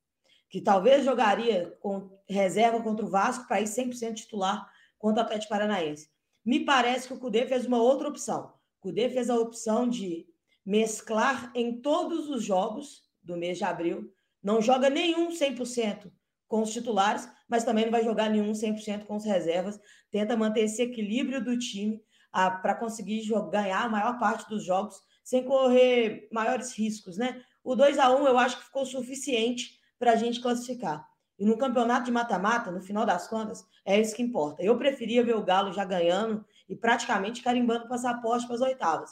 Que 0.50 0.61
talvez 0.61 1.05
jogaria 1.05 1.70
com 1.81 2.11
reserva 2.29 2.82
contra 2.82 3.06
o 3.06 3.09
Vasco 3.09 3.47
para 3.47 3.61
ir 3.61 3.69
100% 3.69 4.14
titular 4.14 4.69
contra 4.99 5.23
o 5.23 5.25
Atlético 5.25 5.50
Paranaense. 5.50 6.11
Me 6.44 6.64
parece 6.64 7.06
que 7.06 7.14
o 7.14 7.19
Cudê 7.20 7.47
fez 7.47 7.64
uma 7.64 7.81
outra 7.81 8.09
opção. 8.09 8.61
Cudê 8.82 9.08
fez 9.08 9.31
a 9.31 9.37
opção 9.37 9.88
de 9.88 10.26
mesclar 10.67 11.52
em 11.55 11.81
todos 11.81 12.29
os 12.29 12.43
jogos 12.43 13.02
do 13.23 13.37
mês 13.37 13.56
de 13.56 13.64
abril. 13.64 14.12
Não 14.43 14.61
joga 14.61 14.90
nenhum 14.90 15.31
100% 15.31 16.11
com 16.49 16.62
os 16.62 16.73
titulares, 16.73 17.29
mas 17.49 17.62
também 17.62 17.84
não 17.84 17.93
vai 17.93 18.02
jogar 18.02 18.29
nenhum 18.29 18.50
100% 18.50 19.06
com 19.06 19.14
as 19.14 19.25
reservas. 19.25 19.81
Tenta 20.11 20.37
manter 20.37 20.62
esse 20.62 20.82
equilíbrio 20.82 21.43
do 21.43 21.56
time 21.56 22.02
ah, 22.32 22.50
para 22.50 22.75
conseguir 22.75 23.23
jogar, 23.23 23.62
ganhar 23.62 23.84
a 23.84 23.88
maior 23.88 24.19
parte 24.19 24.49
dos 24.49 24.64
jogos 24.64 25.00
sem 25.23 25.44
correr 25.44 26.28
maiores 26.32 26.76
riscos, 26.76 27.17
né? 27.17 27.40
O 27.62 27.76
2 27.76 28.00
a 28.00 28.11
1 28.11 28.26
eu 28.26 28.37
acho 28.37 28.58
que 28.58 28.64
ficou 28.64 28.85
suficiente 28.85 29.78
para 29.96 30.12
a 30.12 30.17
gente 30.17 30.40
classificar. 30.40 31.08
E 31.38 31.44
no 31.44 31.56
campeonato 31.56 32.05
de 32.05 32.12
mata-mata, 32.12 32.70
no 32.70 32.81
final 32.81 33.05
das 33.05 33.26
contas, 33.26 33.67
é 33.84 34.00
isso 34.00 34.14
que 34.14 34.23
importa. 34.23 34.62
Eu 34.62 34.76
preferia 34.76 35.25
ver 35.25 35.37
o 35.37 35.43
Galo 35.43 35.73
já 35.73 35.84
ganhando 35.84 36.44
e 36.69 36.76
praticamente 36.76 37.43
carimbando 37.43 37.88
passaporte 37.88 38.46
para 38.46 38.55
as 38.55 38.61
oitavas. 38.61 39.11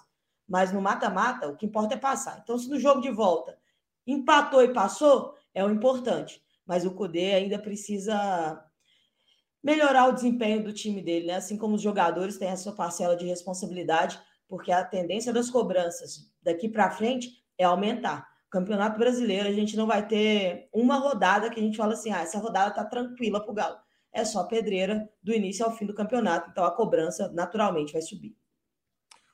Mas 0.49 0.73
no 0.73 0.81
mata-mata, 0.81 1.49
o 1.49 1.57
que 1.57 1.67
importa 1.67 1.95
é 1.95 1.99
passar. 1.99 2.41
Então, 2.43 2.59
se 2.59 2.69
no 2.69 2.79
jogo 2.79 3.01
de 3.01 3.11
volta 3.11 3.59
empatou 4.07 4.63
e 4.63 4.73
passou, 4.73 5.35
é 5.55 5.65
o 5.65 5.71
importante 5.71 6.43
mas 6.71 6.87
o 6.87 6.93
Cudê 6.93 7.33
ainda 7.33 7.59
precisa 7.59 8.65
melhorar 9.61 10.07
o 10.07 10.13
desempenho 10.13 10.63
do 10.63 10.73
time 10.73 11.03
dele, 11.03 11.27
né? 11.27 11.35
Assim 11.35 11.59
como 11.59 11.75
os 11.75 11.83
jogadores 11.83 12.39
têm 12.39 12.49
a 12.49 12.57
sua 12.57 12.73
parcela 12.73 13.17
de 13.17 13.27
responsabilidade, 13.27 14.21
porque 14.47 14.71
a 14.71 14.85
tendência 14.85 15.33
das 15.33 15.51
cobranças 15.51 16.33
daqui 16.41 16.69
para 16.69 16.93
frente 16.93 17.45
é 17.59 17.65
aumentar. 17.65 18.30
Campeonato 18.51 18.99
Brasileiro, 18.99 19.49
a 19.49 19.53
gente 19.53 19.77
não 19.77 19.87
vai 19.87 20.07
ter 20.07 20.69
uma 20.73 20.97
rodada 20.97 21.49
que 21.49 21.61
a 21.61 21.63
gente 21.63 21.77
fala 21.77 21.93
assim: 21.93 22.11
ah, 22.11 22.21
essa 22.21 22.39
rodada 22.39 22.75
tá 22.75 22.85
tranquila 22.85 23.41
para 23.41 23.51
o 23.51 23.55
Galo. 23.55 23.79
É 24.13 24.25
só 24.25 24.45
pedreira 24.45 25.09
do 25.23 25.33
início 25.33 25.65
ao 25.65 25.71
fim 25.71 25.87
do 25.87 25.95
campeonato, 25.95 26.51
então 26.51 26.65
a 26.65 26.75
cobrança 26.75 27.31
naturalmente 27.33 27.93
vai 27.93 28.03
subir. 28.03 28.37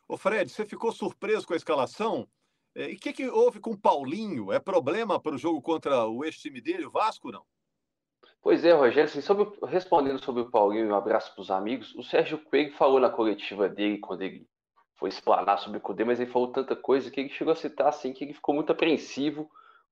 Ô 0.07 0.19
Fred, 0.19 0.51
você 0.51 0.67
ficou 0.67 0.93
surpreso 0.93 1.47
com 1.47 1.55
a 1.55 1.57
escalação? 1.57 2.29
É, 2.75 2.91
e 2.91 2.95
o 2.95 2.99
que, 2.99 3.13
que 3.13 3.27
houve 3.27 3.59
com 3.59 3.71
o 3.71 3.79
Paulinho? 3.79 4.53
É 4.53 4.61
problema 4.61 5.19
para 5.19 5.35
o 5.35 5.39
jogo 5.39 5.63
contra 5.63 6.07
o 6.07 6.23
ex-time 6.23 6.61
dele, 6.61 6.85
o 6.85 6.91
Vasco, 6.91 7.33
não? 7.33 7.43
Pois 8.43 8.65
é, 8.65 8.73
Rogério, 8.73 9.05
assim, 9.05 9.23
sobre, 9.23 9.49
respondendo 9.67 10.23
sobre 10.23 10.43
o 10.43 10.51
Paulinho, 10.51 10.91
um 10.91 10.95
abraço 10.95 11.35
para 11.35 11.43
os 11.43 11.51
amigos, 11.51 11.95
o 11.97 12.03
Sérgio 12.03 12.39
Coelho 12.45 12.77
falou 12.77 13.01
na 13.01 13.11
coletiva 13.11 13.69
dele, 13.69 13.99
quando 13.99 14.23
ele 14.23 14.47
foi 14.99 15.09
explanar 15.09 15.59
sobre 15.59 15.79
o 15.79 15.81
Cudê, 15.81 16.05
mas 16.05 16.21
ele 16.21 16.31
falou 16.31 16.53
tanta 16.53 16.75
coisa 16.75 17.11
que 17.11 17.21
ele 17.21 17.29
chegou 17.29 17.53
a 17.53 17.57
citar 17.57 17.89
assim, 17.89 18.13
que 18.13 18.25
ele 18.25 18.35
ficou 18.35 18.55
muito 18.55 18.73
apreensivo 18.73 19.49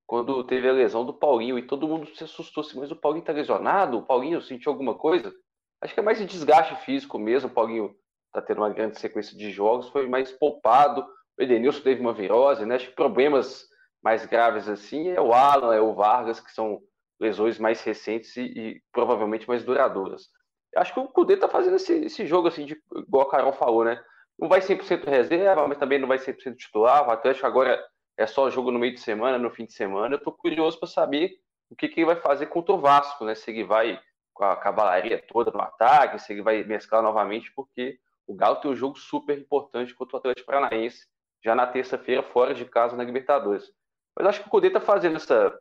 quando 0.07 0.45
teve 0.45 0.69
a 0.69 0.73
lesão 0.73 1.05
do 1.05 1.15
Paulinho, 1.15 1.59
e 1.59 1.67
todo 1.67 1.89
mundo 1.89 2.07
se 2.15 2.25
assustou 2.25 2.63
assim, 2.63 2.79
mas 2.79 2.91
o 2.91 2.97
Paulinho 2.97 3.23
está 3.23 3.33
lesionado? 3.33 3.99
O 3.99 4.03
Paulinho 4.03 4.41
sentiu 4.43 4.71
alguma 4.73 4.95
coisa? 4.95 5.33
Acho 5.81 5.95
que 5.95 6.01
é 6.01 6.03
mais 6.03 6.19
de 6.19 6.27
desgaste 6.27 6.75
físico 6.85 7.19
mesmo, 7.19 7.49
o 7.49 7.53
Paulinho 7.53 7.95
está 8.27 8.43
tendo 8.43 8.59
uma 8.59 8.71
grande 8.71 8.99
sequência 8.99 9.37
de 9.37 9.51
jogos, 9.51 9.89
foi 9.89 10.07
mais 10.09 10.31
poupado, 10.33 11.07
o 11.39 11.43
Edenilson 11.43 11.81
teve 11.81 12.01
uma 12.01 12.13
virose, 12.13 12.67
né? 12.67 12.77
Acho 12.77 12.89
que 12.89 12.95
problemas 12.95 13.67
mais 14.03 14.27
graves 14.27 14.69
assim 14.69 15.09
é 15.09 15.21
o 15.21 15.33
Alan, 15.33 15.75
é 15.75 15.81
o 15.81 15.95
Vargas, 15.95 16.41
que 16.41 16.53
são 16.53 16.81
lesões 17.19 17.59
mais 17.59 17.83
recentes 17.83 18.37
e, 18.37 18.43
e 18.43 18.83
provavelmente 18.93 19.49
mais 19.49 19.65
duradouras. 19.65 20.29
Acho 20.77 20.93
que 20.93 21.01
o 21.01 21.09
Cudê 21.09 21.37
tá 21.37 21.49
fazendo 21.49 21.77
esse, 21.77 21.93
esse, 22.05 22.27
jogo 22.27 22.49
assim, 22.49 22.67
de, 22.67 22.77
igual 22.97 23.27
a 23.27 23.31
Carol 23.31 23.53
falou, 23.53 23.85
né? 23.85 24.03
Não 24.39 24.49
vai 24.49 24.61
100% 24.61 25.05
reserva, 25.09 25.67
mas 25.69 25.79
também 25.79 25.99
não 25.99 26.09
vai 26.09 26.19
100% 26.19 26.57
titular. 26.57 27.07
O 27.07 27.11
Atlético 27.11 27.47
agora 27.47 27.85
é 28.17 28.27
só 28.27 28.51
jogo 28.51 28.71
no 28.71 28.79
meio 28.79 28.95
de 28.95 29.01
semana, 29.01 29.39
no 29.39 29.51
fim 29.51 29.65
de 29.65 29.73
semana. 29.73 30.15
Eu 30.15 30.23
tô 30.23 30.33
curioso 30.33 30.79
para 30.79 30.89
saber 30.89 31.33
o 31.71 31.77
que, 31.77 31.89
que 31.89 32.01
ele 32.01 32.07
vai 32.07 32.17
fazer 32.17 32.47
contra 32.47 32.75
o 32.75 32.81
Vasco, 32.81 33.25
né? 33.25 33.35
Se 33.35 33.51
ele 33.51 33.65
vai 33.65 34.01
com 34.33 34.45
a 34.45 34.57
cavalaria 34.57 35.23
toda 35.29 35.51
no 35.51 35.61
ataque, 35.61 36.19
se 36.19 36.33
ele 36.33 36.43
vai 36.43 36.65
mesclar 36.65 37.03
novamente, 37.03 37.53
porque 37.55 37.99
o 38.27 38.35
Galo 38.35 38.57
tem 38.57 38.71
um 38.71 38.77
jogo 38.77 38.99
super 38.99 39.39
importante 39.39 39.95
contra 39.95 40.17
o 40.17 40.19
Atlético 40.19 40.47
Paranaense 40.47 41.07
já 41.45 41.55
na 41.55 41.67
terça-feira, 41.67 42.23
fora 42.23 42.55
de 42.55 42.65
casa 42.65 42.97
na 42.97 43.05
Libertadores. 43.05 43.71
Mas 44.17 44.27
acho 44.27 44.41
que 44.41 44.49
o 44.49 44.51
Cudê 44.51 44.69
está 44.69 44.81
fazendo 44.81 45.17
essa 45.17 45.57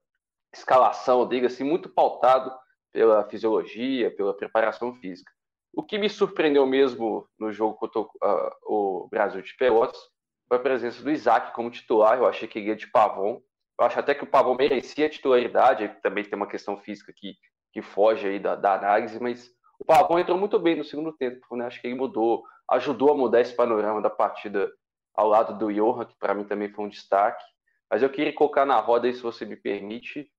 escalação 0.54 1.28
dele 1.28 1.48
assim, 1.48 1.64
muito 1.64 1.90
pautado 1.90 2.54
pela 2.92 3.24
fisiologia, 3.26 4.16
pela 4.16 4.36
preparação 4.36 4.94
física. 4.96 5.32
O 5.74 5.82
que 5.82 5.98
me 5.98 6.08
surpreendeu 6.08 6.68
mesmo 6.68 7.28
no 7.40 7.52
jogo 7.52 7.76
contra 7.76 8.00
uh, 8.00 8.52
o 8.64 9.08
Brasil 9.10 9.42
de 9.42 9.56
Pelotas 9.56 10.00
foi 10.48 10.58
a 10.58 10.62
presença 10.62 11.02
do 11.02 11.10
Isaac 11.10 11.52
como 11.54 11.72
titular. 11.72 12.18
Eu 12.18 12.28
achei 12.28 12.48
que 12.48 12.60
ele 12.60 12.68
ia 12.68 12.76
de 12.76 12.92
Pavon. 12.92 13.42
Eu 13.80 13.86
acho 13.86 14.00
até 14.00 14.14
que 14.14 14.24
o 14.24 14.28
Pavon 14.28 14.56
merecia 14.56 15.08
a 15.08 15.10
titularidade. 15.10 15.98
Também 16.04 16.24
tem 16.24 16.36
uma 16.36 16.48
questão 16.48 16.78
física 16.78 17.12
que, 17.16 17.36
que 17.72 17.82
foge 17.82 18.28
aí 18.28 18.40
da, 18.40 18.56
da 18.56 18.76
análise, 18.76 19.20
mas 19.20 19.50
o 19.80 19.86
Pavon 19.86 20.20
entrou 20.20 20.38
muito 20.38 20.60
bem 20.60 20.76
no 20.76 20.84
segundo 20.84 21.12
tempo. 21.12 21.56
Né? 21.56 21.66
Acho 21.66 21.82
que 21.82 21.88
ele 21.88 21.96
mudou, 21.96 22.44
ajudou 22.70 23.12
a 23.12 23.18
mudar 23.18 23.42
esse 23.42 23.56
panorama 23.56 24.00
da 24.00 24.12
partida 24.12 24.72
ao 25.16 25.28
lado 25.28 25.58
do 25.58 25.74
Johan, 25.74 26.06
que 26.06 26.16
para 26.20 26.36
mim 26.36 26.44
também 26.44 26.70
foi 26.70 26.86
um 26.86 26.90
destaque. 26.90 27.44
Mas 27.90 28.04
eu 28.04 28.10
queria 28.10 28.34
colocar 28.34 28.66
na 28.66 28.80
roda 28.80 29.08
aí, 29.08 29.14
se 29.14 29.22
você 29.22 29.44
me 29.44 29.56
permite, 29.56 30.30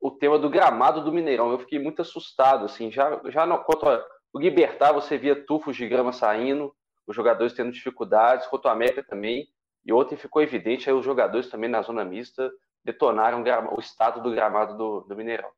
o 0.00 0.10
tema 0.10 0.38
do 0.38 0.48
gramado 0.48 1.02
do 1.02 1.12
Mineirão. 1.12 1.50
Eu 1.50 1.58
fiquei 1.58 1.80
muito 1.80 2.02
assustado, 2.02 2.64
assim, 2.64 2.92
já, 2.92 3.20
já 3.26 3.44
no, 3.44 3.58
contra 3.64 4.04
O 4.32 4.38
Libertar, 4.38 4.92
você 4.92 5.16
via 5.16 5.44
tufos 5.44 5.76
de 5.76 5.88
grama 5.88 6.12
saindo, 6.12 6.74
os 7.06 7.16
jogadores 7.16 7.52
tendo 7.52 7.72
dificuldades, 7.72 8.46
contra 8.46 8.70
o 8.70 8.72
América 8.72 9.02
também. 9.02 9.48
E 9.84 9.92
ontem 9.92 10.16
ficou 10.16 10.42
evidente 10.42 10.88
aí 10.88 10.94
os 10.94 11.04
jogadores 11.04 11.48
também 11.48 11.70
na 11.70 11.82
zona 11.82 12.04
mista 12.04 12.50
detonaram 12.84 13.42
o 13.74 13.80
estado 13.80 14.22
do 14.22 14.30
gramado 14.30 14.76
do, 14.76 15.00
do 15.00 15.16
Mineirão. 15.16 15.50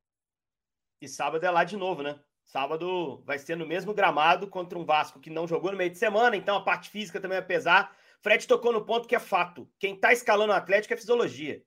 E 1.00 1.08
sábado 1.08 1.44
é 1.44 1.50
lá 1.50 1.64
de 1.64 1.76
novo, 1.76 2.02
né? 2.02 2.18
Sábado 2.44 3.22
vai 3.24 3.38
ser 3.38 3.56
no 3.56 3.66
mesmo 3.66 3.94
gramado 3.94 4.48
contra 4.48 4.78
um 4.78 4.84
Vasco 4.84 5.20
que 5.20 5.30
não 5.30 5.46
jogou 5.46 5.70
no 5.70 5.78
meio 5.78 5.90
de 5.90 5.98
semana, 5.98 6.36
então 6.36 6.56
a 6.56 6.64
parte 6.64 6.90
física 6.90 7.20
também 7.20 7.38
vai 7.38 7.46
pesar. 7.46 7.96
Fred 8.20 8.46
tocou 8.46 8.72
no 8.72 8.84
ponto 8.84 9.06
que 9.06 9.14
é 9.14 9.20
fato. 9.20 9.68
Quem 9.78 9.96
tá 9.96 10.12
escalando 10.12 10.52
o 10.52 10.56
Atlético 10.56 10.92
é 10.92 10.96
fisiologia. 10.96 11.62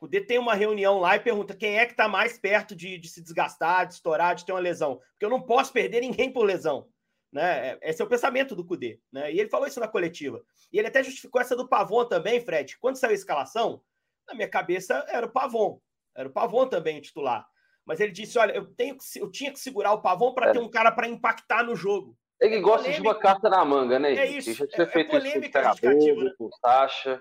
O 0.00 0.06
D 0.06 0.20
tem 0.20 0.38
uma 0.38 0.54
reunião 0.54 0.98
lá 0.98 1.16
e 1.16 1.20
pergunta 1.20 1.56
quem 1.56 1.78
é 1.78 1.86
que 1.86 1.94
tá 1.94 2.08
mais 2.08 2.38
perto 2.38 2.74
de, 2.74 2.98
de 2.98 3.08
se 3.08 3.22
desgastar, 3.22 3.86
de 3.86 3.94
estourar, 3.94 4.34
de 4.34 4.44
ter 4.44 4.52
uma 4.52 4.60
lesão. 4.60 4.96
Porque 5.12 5.24
eu 5.24 5.30
não 5.30 5.42
posso 5.42 5.72
perder 5.72 6.00
ninguém 6.00 6.32
por 6.32 6.44
lesão. 6.44 6.88
Né? 7.32 7.70
É, 7.70 7.90
esse 7.90 8.00
é 8.00 8.04
o 8.04 8.08
pensamento 8.08 8.54
do 8.54 8.64
Cudê. 8.64 9.00
Né? 9.12 9.32
E 9.32 9.40
ele 9.40 9.50
falou 9.50 9.66
isso 9.66 9.80
na 9.80 9.88
coletiva. 9.88 10.42
E 10.72 10.78
ele 10.78 10.88
até 10.88 11.02
justificou 11.02 11.40
essa 11.40 11.56
do 11.56 11.68
Pavon 11.68 12.04
também, 12.04 12.40
Fred. 12.40 12.78
Quando 12.78 12.96
saiu 12.96 13.12
a 13.12 13.14
escalação, 13.14 13.82
na 14.26 14.34
minha 14.34 14.48
cabeça 14.48 15.04
era 15.08 15.26
o 15.26 15.30
Pavon. 15.30 15.80
Era 16.16 16.28
o 16.28 16.32
Pavon 16.32 16.66
também 16.66 16.98
o 16.98 17.02
titular. 17.02 17.46
Mas 17.84 18.00
ele 18.00 18.12
disse: 18.12 18.38
olha, 18.38 18.52
eu, 18.52 18.66
tenho 18.66 18.96
que, 18.96 19.04
eu 19.18 19.30
tinha 19.30 19.52
que 19.52 19.58
segurar 19.58 19.92
o 19.92 20.02
Pavon 20.02 20.34
para 20.34 20.50
é. 20.50 20.52
ter 20.52 20.58
um 20.58 20.68
cara 20.68 20.92
para 20.92 21.08
impactar 21.08 21.62
no 21.64 21.74
jogo. 21.74 22.16
Ele 22.40 22.56
é 22.56 22.60
gosta 22.60 22.82
polêmica. 22.82 23.02
de 23.02 23.08
uma 23.08 23.18
carta 23.18 23.48
na 23.48 23.64
manga, 23.64 23.98
né? 23.98 24.14
É 24.14 24.26
isso. 24.26 24.52
Já 24.52 24.66
tinha 24.66 24.86
é, 24.86 24.90
feito 24.90 25.16
é 25.16 25.18
polêmica 25.18 25.70
isso 25.70 25.80
com 25.80 25.88
o 25.88 26.24
né? 26.24 26.34
com 26.38 26.50
Sacha. 26.52 27.20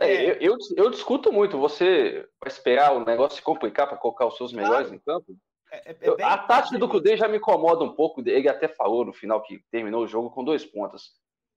É, 0.00 0.12
é. 0.12 0.30
Eu, 0.30 0.52
eu, 0.52 0.58
eu, 0.76 0.90
discuto 0.90 1.32
muito. 1.32 1.58
Você 1.58 2.26
vai 2.40 2.48
esperar 2.48 2.94
o 2.94 3.04
negócio 3.04 3.36
se 3.36 3.42
complicar 3.42 3.86
para 3.88 3.96
colocar 3.96 4.26
os 4.26 4.36
seus 4.36 4.52
melhores 4.52 4.92
em 4.92 4.98
campo? 4.98 5.36
É, 5.70 5.90
é, 5.90 5.96
é 6.18 6.24
a 6.24 6.38
tática 6.38 6.78
do 6.78 6.88
Cudê 6.88 7.16
já 7.16 7.28
me 7.28 7.38
incomoda 7.38 7.84
um 7.84 7.94
pouco. 7.94 8.22
Ele 8.26 8.48
até 8.48 8.68
falou 8.68 9.04
no 9.04 9.12
final 9.12 9.42
que 9.42 9.62
terminou 9.70 10.04
o 10.04 10.08
jogo 10.08 10.30
com 10.30 10.44
dois 10.44 10.64
pontas. 10.64 11.10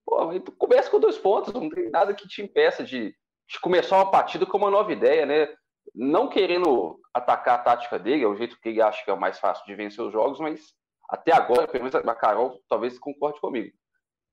Pô, 0.05 0.27
começa 0.57 0.89
com 0.89 0.99
dois 0.99 1.17
pontos, 1.17 1.53
não 1.53 1.69
tem 1.69 1.89
nada 1.89 2.13
que 2.13 2.27
te 2.27 2.41
impeça 2.41 2.83
de, 2.83 3.15
de 3.47 3.59
começar 3.61 3.97
uma 3.97 4.11
partida 4.11 4.45
com 4.45 4.57
uma 4.57 4.71
nova 4.71 4.91
ideia, 4.91 5.25
né? 5.25 5.47
Não 5.93 6.27
querendo 6.27 6.99
atacar 7.13 7.55
a 7.55 7.63
tática 7.63 7.99
dele, 7.99 8.23
é 8.23 8.27
o 8.27 8.35
jeito 8.35 8.59
que 8.59 8.69
ele 8.69 8.81
acha 8.81 9.03
que 9.03 9.09
é 9.09 9.13
o 9.13 9.19
mais 9.19 9.39
fácil 9.39 9.65
de 9.65 9.75
vencer 9.75 10.03
os 10.03 10.11
jogos, 10.11 10.39
mas 10.39 10.73
até 11.09 11.33
agora, 11.33 11.67
pelo 11.67 11.83
menos 11.83 11.95
a 11.95 12.15
Carol 12.15 12.59
talvez 12.69 12.97
concorde 12.97 13.39
comigo. 13.39 13.71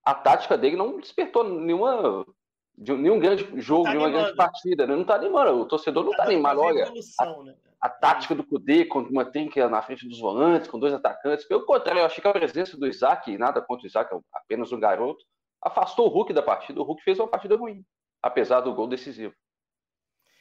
A 0.05 0.15
tática 0.15 0.57
dele 0.57 0.77
não 0.77 0.99
despertou 0.99 1.45
nenhuma 1.45 2.25
de 2.79 2.93
nenhum 2.95 3.19
grande 3.19 3.49
jogo, 3.61 3.85
tá 3.85 3.91
nenhuma 3.91 4.11
grande 4.11 4.37
partida, 4.37 4.87
né? 4.87 4.95
Não 4.95 5.05
tá 5.05 5.17
animando, 5.17 5.61
o 5.61 5.67
torcedor 5.67 6.05
não 6.05 6.13
tá, 6.13 6.19
tá 6.19 6.25
animado. 6.25 6.61
Olha, 6.61 6.85
a, 7.19 7.43
né? 7.43 7.55
a 7.81 7.89
tática 7.89 8.35
do 8.35 8.45
Cudê 8.45 8.85
com 8.85 9.01
uma 9.01 9.25
trinca 9.25 9.69
na 9.69 9.83
frente 9.83 10.09
dos 10.09 10.21
volantes, 10.21 10.69
com 10.69 10.79
dois 10.79 10.95
atacantes. 10.95 11.45
Pelo 11.47 11.67
contrário, 11.67 12.01
eu 12.01 12.07
achei 12.07 12.23
que 12.23 12.29
a 12.29 12.33
presença 12.33 12.77
do 12.77 12.87
Isaac, 12.87 13.37
nada 13.37 13.61
contra 13.61 13.85
o 13.85 13.87
Isaac, 13.87 14.15
é 14.15 14.19
apenas 14.33 14.73
um 14.73 14.79
garoto, 14.79 15.25
afastou 15.61 16.07
o 16.07 16.09
Hulk 16.09 16.33
da 16.33 16.43
partida. 16.43 16.81
O 16.81 16.85
Hulk 16.85 17.03
fez 17.03 17.19
uma 17.19 17.29
partida 17.29 17.57
ruim, 17.57 17.85
apesar 18.23 18.61
do 18.61 18.73
gol 18.73 18.87
decisivo. 18.87 19.35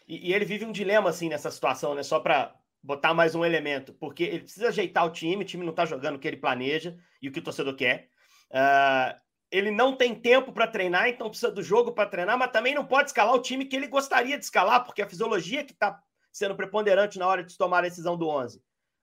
E, 0.07 0.29
e 0.29 0.33
ele 0.33 0.45
vive 0.45 0.63
um 0.63 0.71
dilema 0.71 1.09
assim 1.09 1.29
nessa 1.29 1.49
situação, 1.49 1.95
né? 1.95 2.03
Só 2.03 2.19
para 2.19 2.55
botar 2.83 3.15
mais 3.15 3.33
um 3.33 3.43
elemento, 3.43 3.93
porque 3.93 4.23
ele 4.23 4.41
precisa 4.41 4.67
ajeitar 4.67 5.05
o 5.05 5.09
time, 5.09 5.43
o 5.43 5.47
time 5.47 5.65
não 5.65 5.73
tá 5.73 5.85
jogando 5.85 6.15
o 6.15 6.19
que 6.19 6.27
ele 6.27 6.37
planeja 6.37 6.95
e 7.19 7.27
o 7.27 7.31
que 7.31 7.39
o 7.39 7.43
torcedor 7.43 7.75
quer. 7.75 8.09
Uh, 8.51 9.26
ele 9.51 9.71
não 9.71 9.95
tem 9.95 10.13
tempo 10.13 10.51
para 10.51 10.67
treinar, 10.67 11.07
então 11.07 11.29
precisa 11.29 11.51
do 11.51 11.63
jogo 11.63 11.91
para 11.91 12.09
treinar, 12.09 12.37
mas 12.37 12.51
também 12.51 12.75
não 12.75 12.85
pode 12.85 13.09
escalar 13.09 13.33
o 13.33 13.41
time 13.41 13.65
que 13.65 13.75
ele 13.75 13.87
gostaria 13.87 14.37
de 14.37 14.43
escalar, 14.43 14.83
porque 14.83 15.01
a 15.01 15.09
fisiologia 15.09 15.63
que 15.63 15.73
está 15.73 15.99
sendo 16.31 16.55
preponderante 16.55 17.17
na 17.17 17.27
hora 17.27 17.43
de 17.43 17.57
tomar 17.57 17.79
a 17.79 17.89
decisão 17.89 18.17
do 18.17 18.27
11. 18.27 18.61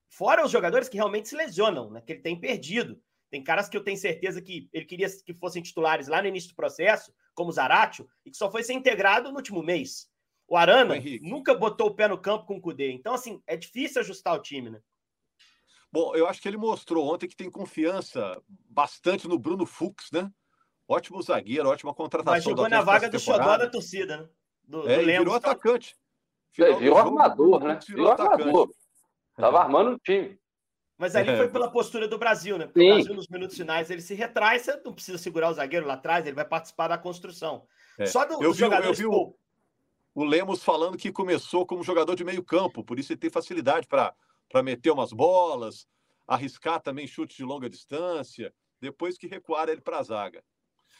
Fora 0.08 0.44
os 0.44 0.50
jogadores 0.50 0.88
que 0.88 0.96
realmente 0.96 1.28
se 1.28 1.36
lesionam, 1.36 1.90
né, 1.90 2.00
que 2.00 2.12
ele 2.12 2.22
tem 2.22 2.38
perdido. 2.38 3.00
Tem 3.30 3.42
caras 3.42 3.68
que 3.68 3.76
eu 3.76 3.82
tenho 3.82 3.98
certeza 3.98 4.40
que 4.40 4.68
ele 4.72 4.84
queria 4.84 5.08
que 5.10 5.34
fossem 5.34 5.60
titulares 5.60 6.06
lá 6.06 6.22
no 6.22 6.28
início 6.28 6.50
do 6.50 6.54
processo, 6.54 7.12
como 7.34 7.50
o 7.50 7.52
Zaratio, 7.52 8.08
e 8.24 8.30
que 8.30 8.36
só 8.36 8.48
foi 8.48 8.62
ser 8.62 8.74
integrado 8.74 9.30
no 9.30 9.36
último 9.36 9.60
mês. 9.60 10.08
O 10.46 10.56
Arana 10.56 10.94
nunca 11.22 11.54
botou 11.54 11.88
o 11.88 11.94
pé 11.94 12.06
no 12.06 12.18
campo 12.18 12.46
com 12.46 12.56
o 12.56 12.60
Cudê. 12.60 12.92
Então, 12.92 13.14
assim, 13.14 13.42
é 13.46 13.56
difícil 13.56 14.00
ajustar 14.02 14.34
o 14.34 14.42
time, 14.42 14.70
né? 14.70 14.80
Bom, 15.94 16.12
eu 16.16 16.26
acho 16.26 16.42
que 16.42 16.48
ele 16.48 16.56
mostrou 16.56 17.14
ontem 17.14 17.28
que 17.28 17.36
tem 17.36 17.48
confiança 17.48 18.42
bastante 18.68 19.28
no 19.28 19.38
Bruno 19.38 19.64
Fux, 19.64 20.10
né? 20.10 20.28
Ótimo 20.88 21.22
zagueiro, 21.22 21.68
ótima 21.68 21.94
contratação. 21.94 22.34
Mas 22.34 22.42
jogou 22.42 22.68
na 22.68 22.82
vaga 22.82 23.08
do 23.08 23.16
xodó 23.16 23.56
da 23.56 23.70
torcida, 23.70 24.16
né? 24.16 24.28
Do, 24.64 24.90
é, 24.90 24.98
do 24.98 25.04
virou 25.04 25.34
atacante. 25.36 25.96
É, 26.58 26.72
virou 26.72 26.98
armador, 26.98 27.62
né? 27.62 27.78
Virou, 27.86 28.16
virou 28.16 28.28
armador. 28.28 28.70
Tava 29.36 29.60
armando 29.60 29.92
o 29.92 29.98
time. 30.00 30.36
Mas 30.98 31.14
ali 31.14 31.30
é. 31.30 31.36
foi 31.36 31.48
pela 31.48 31.70
postura 31.70 32.08
do 32.08 32.18
Brasil, 32.18 32.58
né? 32.58 32.66
Porque 32.66 32.80
Sim. 32.80 32.90
o 32.90 32.94
Brasil, 32.94 33.14
nos 33.14 33.28
minutos 33.28 33.56
finais, 33.56 33.88
ele 33.88 34.02
se 34.02 34.14
retrai, 34.14 34.58
você 34.58 34.74
não 34.84 34.92
precisa 34.92 35.16
segurar 35.16 35.50
o 35.50 35.54
zagueiro 35.54 35.86
lá 35.86 35.94
atrás, 35.94 36.26
ele 36.26 36.34
vai 36.34 36.44
participar 36.44 36.88
da 36.88 36.98
construção. 36.98 37.68
É. 38.00 38.06
Só 38.06 38.24
do, 38.24 38.42
eu 38.42 38.52
vi, 38.52 38.58
jogadores... 38.58 38.98
Eu 38.98 39.10
vi 39.10 39.16
o, 39.16 39.32
o 40.12 40.24
Lemos 40.24 40.64
falando 40.64 40.98
que 40.98 41.12
começou 41.12 41.64
como 41.64 41.84
jogador 41.84 42.16
de 42.16 42.24
meio 42.24 42.42
campo, 42.42 42.82
por 42.82 42.98
isso 42.98 43.12
ele 43.12 43.20
tem 43.20 43.30
facilidade 43.30 43.86
para 43.86 44.12
meter 44.62 44.90
umas 44.90 45.12
bolas, 45.12 45.86
arriscar 46.26 46.80
também 46.80 47.06
chutes 47.06 47.36
de 47.36 47.44
longa 47.44 47.68
distância, 47.68 48.54
depois 48.80 49.16
que 49.16 49.26
recuar 49.26 49.68
ele 49.68 49.80
para 49.80 49.98
a 49.98 50.02
zaga. 50.02 50.44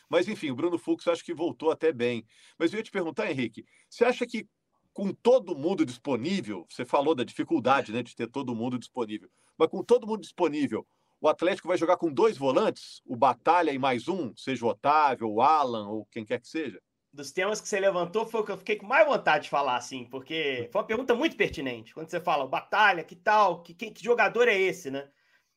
Mas, 0.09 0.29
enfim, 0.29 0.51
o 0.51 0.57
Bruno 0.57 0.79
Fux 0.79 1.07
acho 1.09 1.25
que 1.25 1.35
voltou 1.35 1.71
até 1.71 1.93
bem. 1.93 2.27
Mas 2.59 2.73
eu 2.73 2.79
ia 2.79 2.83
te 2.83 2.91
perguntar, 2.91 3.31
Henrique, 3.31 3.65
você 3.89 4.05
acha 4.05 4.27
que 4.27 4.47
com 4.93 5.13
todo 5.13 5.57
mundo 5.57 5.85
disponível, 5.85 6.65
você 6.71 6.85
falou 6.85 7.15
da 7.15 7.25
dificuldade 7.25 7.93
né, 7.93 8.03
de 8.03 8.15
ter 8.15 8.29
todo 8.29 8.55
mundo 8.55 8.79
disponível, 8.79 9.29
mas 9.59 9.69
com 9.69 9.83
todo 9.83 10.07
mundo 10.07 10.21
disponível, 10.21 10.87
o 11.21 11.29
Atlético 11.29 11.67
vai 11.67 11.77
jogar 11.77 11.97
com 11.97 12.13
dois 12.13 12.39
volantes, 12.39 13.03
o 13.05 13.17
Batalha 13.17 13.73
e 13.73 13.79
mais 13.79 14.07
um, 14.07 14.33
seja 14.37 14.65
o 14.65 14.69
Otávio, 14.69 15.29
o 15.29 15.43
Alan 15.43 15.89
ou 15.89 16.07
quem 16.07 16.25
quer 16.25 16.41
que 16.41 16.47
seja? 16.47 16.81
Dos 17.15 17.31
temas 17.31 17.61
que 17.61 17.69
você 17.69 17.79
levantou 17.79 18.27
foi 18.27 18.41
o 18.41 18.45
que 18.45 18.51
eu 18.51 18.59
fiquei 18.59 18.75
com 18.75 18.87
mais 18.87 19.07
vontade 19.07 19.45
de 19.45 19.51
falar, 19.51 19.77
assim, 19.77 20.05
porque 20.05 20.69
foi 20.73 20.81
uma 20.81 20.87
pergunta 20.87 21.15
muito 21.15 21.37
pertinente. 21.37 21.95
Quando 21.95 22.11
você 22.11 22.19
fala, 22.19 22.45
Batalha, 22.45 23.05
que 23.05 23.15
tal? 23.15 23.63
Que, 23.63 23.73
que, 23.73 23.93
que 23.93 24.03
jogador 24.03 24.49
é 24.49 24.59
esse, 24.59 24.91
né? 24.91 25.09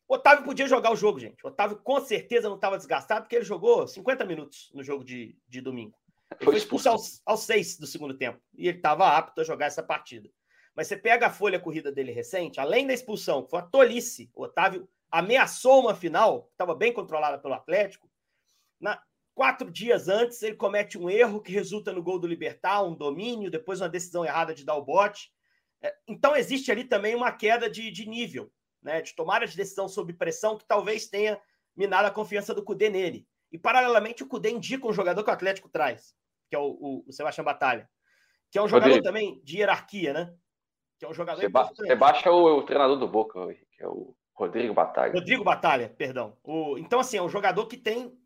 O 0.08 0.14
Otávio 0.14 0.46
podia 0.46 0.68
jogar 0.68 0.92
o 0.92 0.96
jogo, 0.96 1.20
gente. 1.20 1.44
O 1.44 1.48
Otávio 1.48 1.78
com 1.78 2.00
certeza 2.00 2.48
não 2.48 2.58
estava 2.58 2.78
desgastado, 2.78 3.22
porque 3.22 3.38
ele 3.38 3.44
jogou 3.44 3.88
50 3.88 4.24
minutos 4.24 4.70
no 4.72 4.84
jogo 4.84 5.04
de, 5.04 5.36
de 5.50 5.60
domingo. 5.60 5.98
Ele 6.40 6.46
foi 6.46 6.58
expulso 6.58 6.90
aos, 6.90 7.24
aos 7.26 7.40
seis 7.40 7.76
do 7.76 7.88
segundo 7.88 8.14
tempo. 8.14 8.40
E 8.56 8.68
ele 8.68 8.78
estava 8.78 9.18
apto 9.18 9.42
a 9.42 9.44
jogar 9.44 9.66
essa 9.66 9.82
partida. 9.82 10.30
Mas 10.76 10.88
você 10.88 10.96
pega 10.96 11.26
a 11.26 11.32
folha 11.32 11.60
corrida 11.60 11.92
dele 11.92 12.12
recente, 12.12 12.60
além 12.60 12.86
da 12.86 12.94
expulsão, 12.94 13.42
que 13.42 13.50
foi 13.50 13.60
uma 13.60 13.68
tolice, 13.68 14.30
o 14.36 14.44
Otávio 14.44 14.88
ameaçou 15.12 15.82
uma 15.82 15.96
final, 15.96 16.50
estava 16.52 16.76
bem 16.76 16.94
controlada 16.94 17.40
pelo 17.40 17.56
Atlético. 17.56 18.08
Na, 18.80 19.02
quatro 19.38 19.70
dias 19.70 20.08
antes, 20.08 20.42
ele 20.42 20.56
comete 20.56 20.98
um 20.98 21.08
erro 21.08 21.40
que 21.40 21.52
resulta 21.52 21.94
no 21.94 22.02
gol 22.02 22.18
do 22.18 22.26
Libertar, 22.26 22.82
um 22.82 22.96
domínio, 22.96 23.52
depois 23.52 23.80
uma 23.80 23.88
decisão 23.88 24.26
errada 24.26 24.52
de 24.52 24.66
dar 24.66 24.74
o 24.74 24.84
bote. 24.84 25.32
É, 25.80 25.96
então, 26.08 26.36
existe 26.36 26.72
ali 26.72 26.84
também 26.84 27.14
uma 27.14 27.32
queda 27.32 27.70
de, 27.70 27.92
de 27.92 28.10
nível, 28.10 28.52
né, 28.82 29.00
de 29.00 29.16
tomada 29.16 29.46
de 29.46 29.56
decisão 29.56 29.88
sob 29.88 30.12
pressão, 30.14 30.58
que 30.58 30.66
talvez 30.66 31.08
tenha 31.08 31.40
minado 31.76 32.08
a 32.08 32.12
confiança 32.12 32.52
do 32.52 32.64
Cudê 32.64 32.90
nele. 32.90 33.28
E, 33.52 33.60
paralelamente, 33.60 34.24
o 34.24 34.28
Cudê 34.28 34.50
indica 34.50 34.88
um 34.88 34.92
jogador 34.92 35.24
que 35.24 35.30
o 35.30 35.34
Atlético 35.34 35.70
traz, 35.70 36.16
que 36.50 36.56
é 36.56 36.60
o, 36.60 36.72
o, 36.72 37.04
o 37.08 37.14
Sebastião 37.14 37.46
Batalha, 37.46 37.88
que 38.50 38.58
é 38.58 38.62
um 38.64 38.68
jogador 38.68 38.96
Rodrigo. 38.96 39.06
também 39.06 39.40
de 39.44 39.60
hierarquia, 39.60 40.14
né? 40.14 40.34
Que 40.98 41.06
é 41.06 41.10
um 41.10 41.14
jogador 41.14 41.40
Seba 41.42 41.70
Sebastião 41.76 42.34
é 42.34 42.54
o, 42.54 42.58
o, 42.58 42.64
treinador 42.64 42.98
do 42.98 43.08
Boca, 43.08 43.54
que 43.54 43.84
é 43.84 43.88
o 43.88 44.16
Rodrigo 44.34 44.74
Batalha. 44.74 45.14
Rodrigo 45.14 45.44
Batalha, 45.44 45.94
perdão. 45.96 46.36
O, 46.44 46.76
então, 46.80 47.00
assim, 47.00 47.18
é 47.18 47.22
um 47.22 47.30
jogador 47.30 47.68
que 47.68 47.78
tem, 47.78 48.18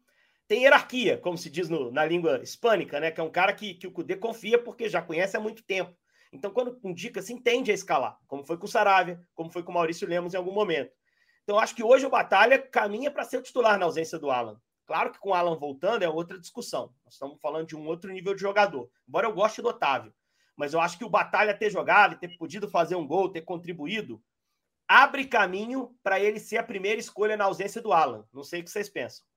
tem 0.52 0.64
hierarquia, 0.64 1.18
como 1.18 1.38
se 1.38 1.50
diz 1.50 1.70
no, 1.70 1.90
na 1.94 2.04
língua 2.04 2.44
hispânica, 2.44 3.00
né? 3.00 3.10
Que 3.10 3.22
é 3.22 3.24
um 3.24 3.32
cara 3.32 3.54
que, 3.54 3.74
que 3.74 3.88
o 3.88 3.92
Cudê 3.92 4.18
confia 4.18 4.62
porque 4.62 4.90
já 4.90 5.02
conhece 5.02 5.38
há 5.38 5.40
muito 5.40 5.64
tempo. 5.64 5.96
Então, 6.30 6.52
quando 6.52 6.78
indica, 6.84 7.22
se 7.22 7.32
entende 7.32 7.72
a 7.72 7.74
escalar, 7.74 8.20
como 8.28 8.44
foi 8.44 8.58
com 8.58 8.66
o 8.66 8.68
Saravia, 8.68 9.18
como 9.34 9.50
foi 9.50 9.64
com 9.64 9.72
o 9.72 9.76
Maurício 9.76 10.06
Lemos 10.06 10.34
em 10.34 10.38
algum 10.38 10.52
momento. 10.52 10.92
Então, 11.46 11.58
acho 11.58 11.74
que 11.74 11.82
hoje 11.82 12.06
o 12.06 12.10
Batalha 12.10 12.60
caminha 12.60 13.10
para 13.10 13.24
ser 13.24 13.38
o 13.38 13.42
titular 13.42 13.80
na 13.80 13.86
ausência 13.86 14.20
do 14.20 14.30
Alan. 14.30 14.60
Claro 14.86 15.14
que 15.14 15.20
com 15.20 15.30
o 15.30 15.34
Alan 15.34 15.58
voltando 15.58 16.04
é 16.04 16.10
outra 16.10 16.38
discussão. 16.38 16.94
Nós 17.06 17.14
estamos 17.14 17.40
falando 17.40 17.68
de 17.68 17.78
um 17.78 17.88
outro 17.88 18.12
nível 18.12 18.36
de 18.36 18.42
jogador. 18.42 18.90
Embora 19.08 19.28
eu 19.28 19.34
goste 19.34 19.62
do 19.62 19.70
Otávio. 19.70 20.14
Mas 20.58 20.74
eu 20.74 20.82
acho 20.82 20.98
que 20.98 21.06
o 21.06 21.10
Batalha 21.10 21.58
ter 21.58 21.70
jogado, 21.70 22.20
ter 22.20 22.38
podido 22.38 22.68
fazer 22.68 22.96
um 22.96 23.08
gol, 23.08 23.30
ter 23.30 23.44
contribuído, 23.44 24.22
abre 24.86 25.24
caminho 25.24 25.96
para 26.04 26.20
ele 26.20 26.42
ser 26.42 26.58
a 26.58 26.64
primeira 26.64 27.00
escolha 27.00 27.38
na 27.38 27.46
ausência 27.46 27.82
do 27.82 27.94
Alan. 27.94 28.28
Não 28.34 28.44
sei 28.44 28.60
o 28.60 28.66
que 28.66 28.70
vocês 28.70 28.90
pensam. 28.90 29.31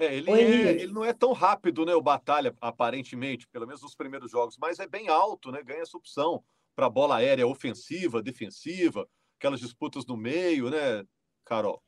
É, 0.00 0.14
ele, 0.14 0.30
é, 0.30 0.70
ele 0.82 0.92
não 0.92 1.04
é 1.04 1.12
tão 1.12 1.32
rápido, 1.32 1.84
né? 1.84 1.94
O 1.94 2.00
Batalha, 2.00 2.54
aparentemente, 2.60 3.46
pelo 3.48 3.66
menos 3.66 3.82
nos 3.82 3.94
primeiros 3.94 4.30
jogos, 4.30 4.56
mas 4.58 4.78
é 4.78 4.86
bem 4.86 5.08
alto, 5.08 5.52
né? 5.52 5.62
Ganha 5.62 5.82
essa 5.82 5.96
opção 5.96 6.42
para 6.74 6.88
bola 6.88 7.16
aérea 7.16 7.46
ofensiva, 7.46 8.22
defensiva, 8.22 9.06
aquelas 9.38 9.60
disputas 9.60 10.06
no 10.06 10.16
meio, 10.16 10.70
né, 10.70 11.04
Carol? 11.44 11.82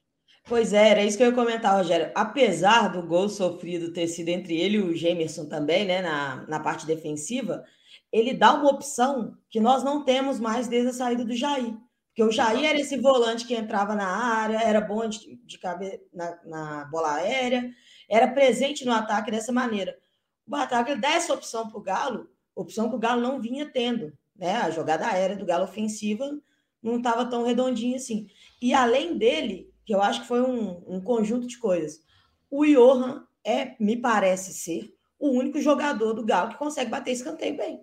Pois 0.44 0.72
é, 0.72 0.90
era 0.90 1.04
isso 1.04 1.16
que 1.16 1.22
eu 1.22 1.28
ia 1.28 1.34
comentar, 1.34 1.76
Rogério. 1.76 2.10
Apesar 2.14 2.88
do 2.88 3.06
gol 3.06 3.28
sofrido 3.28 3.92
ter 3.92 4.08
sido 4.08 4.28
entre 4.28 4.60
ele 4.60 4.78
e 4.78 4.82
o 4.82 4.94
Gemerson 4.94 5.46
também, 5.46 5.86
né, 5.86 6.02
na, 6.02 6.44
na 6.48 6.60
parte 6.60 6.84
defensiva, 6.84 7.64
ele 8.10 8.34
dá 8.34 8.52
uma 8.52 8.70
opção 8.70 9.38
que 9.48 9.60
nós 9.60 9.84
não 9.84 10.04
temos 10.04 10.40
mais 10.40 10.68
desde 10.68 10.90
a 10.90 10.92
saída 10.92 11.24
do 11.24 11.34
Jair. 11.34 11.74
Porque 12.08 12.24
o 12.24 12.30
Jair 12.30 12.64
era 12.64 12.78
esse 12.78 12.98
volante 12.98 13.46
que 13.46 13.54
entrava 13.54 13.94
na 13.94 14.06
área, 14.06 14.58
era 14.58 14.80
bom 14.80 15.08
de, 15.08 15.36
de 15.36 15.58
caber 15.58 16.02
na, 16.12 16.38
na 16.44 16.84
bola 16.86 17.14
aérea, 17.14 17.72
era 18.12 18.28
presente 18.28 18.84
no 18.84 18.92
ataque 18.92 19.30
dessa 19.30 19.50
maneira. 19.50 19.98
O 20.46 20.50
Bataglia 20.50 20.96
dá 20.96 21.12
essa 21.12 21.32
opção 21.32 21.66
para 21.70 21.78
o 21.78 21.82
Galo, 21.82 22.28
opção 22.54 22.90
que 22.90 22.94
o 22.94 22.98
Galo 22.98 23.22
não 23.22 23.40
vinha 23.40 23.64
tendo. 23.64 24.12
Né? 24.36 24.54
A 24.56 24.70
jogada 24.70 25.06
aérea 25.06 25.34
do 25.34 25.46
Galo 25.46 25.64
ofensiva 25.64 26.38
não 26.82 26.98
estava 26.98 27.24
tão 27.24 27.42
redondinha 27.42 27.96
assim. 27.96 28.28
E 28.60 28.74
além 28.74 29.16
dele, 29.16 29.72
que 29.86 29.94
eu 29.94 30.02
acho 30.02 30.20
que 30.20 30.28
foi 30.28 30.42
um, 30.42 30.84
um 30.86 31.00
conjunto 31.00 31.46
de 31.46 31.56
coisas, 31.56 32.02
o 32.50 32.66
Johan 32.66 33.26
é, 33.42 33.74
me 33.80 33.96
parece 33.96 34.52
ser, 34.52 34.94
o 35.18 35.30
único 35.30 35.58
jogador 35.58 36.12
do 36.12 36.26
Galo 36.26 36.50
que 36.50 36.58
consegue 36.58 36.90
bater 36.90 37.12
escanteio 37.12 37.56
bem. 37.56 37.80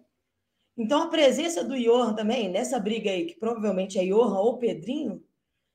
Então, 0.77 1.01
a 1.01 1.07
presença 1.07 1.63
do 1.63 1.75
Johan 1.75 2.13
também, 2.13 2.49
nessa 2.49 2.79
briga 2.79 3.09
aí, 3.09 3.25
que 3.25 3.39
provavelmente 3.39 3.97
é 3.97 4.05
Johan 4.05 4.37
ou 4.39 4.59
Pedrinho, 4.59 5.23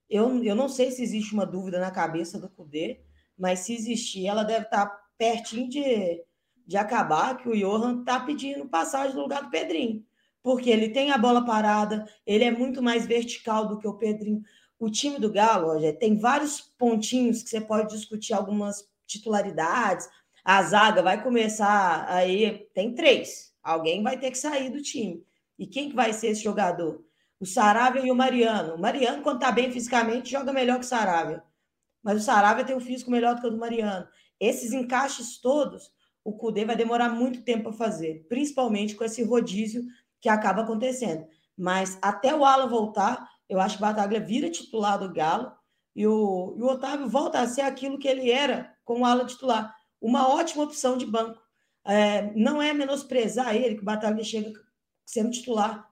eu, 0.08 0.44
eu 0.44 0.54
não 0.54 0.68
sei 0.68 0.92
se 0.92 1.02
existe 1.02 1.34
uma 1.34 1.44
dúvida 1.44 1.80
na 1.80 1.90
cabeça 1.90 2.38
do 2.38 2.48
Cudê, 2.48 3.00
mas 3.38 3.60
se 3.60 3.74
existir, 3.74 4.26
ela 4.26 4.44
deve 4.44 4.64
estar 4.64 4.86
pertinho 5.18 5.68
de, 5.68 6.22
de 6.66 6.76
acabar, 6.76 7.36
que 7.36 7.48
o 7.48 7.56
Johan 7.56 8.00
está 8.00 8.20
pedindo 8.20 8.68
passagem 8.68 9.14
no 9.14 9.22
lugar 9.22 9.42
do 9.42 9.50
Pedrinho. 9.50 10.04
Porque 10.42 10.70
ele 10.70 10.90
tem 10.90 11.10
a 11.10 11.18
bola 11.18 11.44
parada, 11.44 12.06
ele 12.26 12.44
é 12.44 12.50
muito 12.50 12.82
mais 12.82 13.06
vertical 13.06 13.66
do 13.66 13.78
que 13.78 13.88
o 13.88 13.94
Pedrinho. 13.94 14.42
O 14.78 14.90
time 14.90 15.18
do 15.18 15.32
Galo, 15.32 15.72
Roger, 15.72 15.98
tem 15.98 16.18
vários 16.18 16.60
pontinhos 16.60 17.42
que 17.42 17.48
você 17.48 17.60
pode 17.60 17.94
discutir 17.94 18.34
algumas 18.34 18.86
titularidades. 19.06 20.08
A 20.44 20.62
zaga 20.62 21.02
vai 21.02 21.22
começar 21.22 22.06
aí, 22.08 22.68
tem 22.74 22.94
três. 22.94 23.54
Alguém 23.62 24.02
vai 24.02 24.18
ter 24.18 24.30
que 24.30 24.38
sair 24.38 24.68
do 24.68 24.82
time. 24.82 25.24
E 25.58 25.66
quem 25.66 25.88
que 25.88 25.96
vai 25.96 26.12
ser 26.12 26.28
esse 26.28 26.42
jogador? 26.42 27.02
O 27.40 27.46
Saravia 27.46 28.04
e 28.04 28.10
o 28.10 28.14
Mariano. 28.14 28.74
O 28.74 28.78
Mariano, 28.78 29.22
quando 29.22 29.36
está 29.36 29.50
bem 29.50 29.72
fisicamente, 29.72 30.30
joga 30.30 30.52
melhor 30.52 30.78
que 30.78 30.84
o 30.84 30.88
Saravia 30.88 31.42
mas 32.04 32.20
o 32.20 32.24
Saravia 32.24 32.64
tem 32.64 32.76
um 32.76 32.80
físico 32.80 33.10
melhor 33.10 33.34
do 33.34 33.40
que 33.40 33.46
o 33.46 33.50
do 33.50 33.56
Mariano. 33.56 34.06
Esses 34.38 34.72
encaixes 34.72 35.40
todos, 35.40 35.90
o 36.22 36.32
Cudê 36.34 36.64
vai 36.64 36.76
demorar 36.76 37.08
muito 37.08 37.42
tempo 37.42 37.70
a 37.70 37.72
fazer, 37.72 38.26
principalmente 38.28 38.94
com 38.94 39.04
esse 39.04 39.22
rodízio 39.22 39.82
que 40.20 40.28
acaba 40.28 40.62
acontecendo. 40.62 41.26
Mas 41.56 41.98
até 42.02 42.34
o 42.34 42.44
Alan 42.44 42.68
voltar, 42.68 43.28
eu 43.48 43.60
acho 43.60 43.76
que 43.78 43.82
o 43.82 43.86
Bataglia 43.86 44.20
vira 44.20 44.50
titular 44.50 44.98
do 44.98 45.12
Galo 45.12 45.52
e 45.96 46.06
o, 46.06 46.54
e 46.58 46.62
o 46.62 46.66
Otávio 46.66 47.08
volta 47.08 47.40
a 47.40 47.46
ser 47.46 47.62
aquilo 47.62 47.98
que 47.98 48.08
ele 48.08 48.30
era 48.30 48.74
com 48.84 49.00
o 49.00 49.04
Alan 49.04 49.24
titular. 49.26 49.74
Uma 50.00 50.28
ótima 50.28 50.64
opção 50.64 50.98
de 50.98 51.06
banco. 51.06 51.40
É, 51.86 52.32
não 52.34 52.60
é 52.60 52.72
menosprezar 52.72 53.54
ele, 53.54 53.76
que 53.76 53.82
o 53.82 53.84
Bataglia 53.84 54.24
chega 54.24 54.52
sendo 55.06 55.30
titular. 55.30 55.88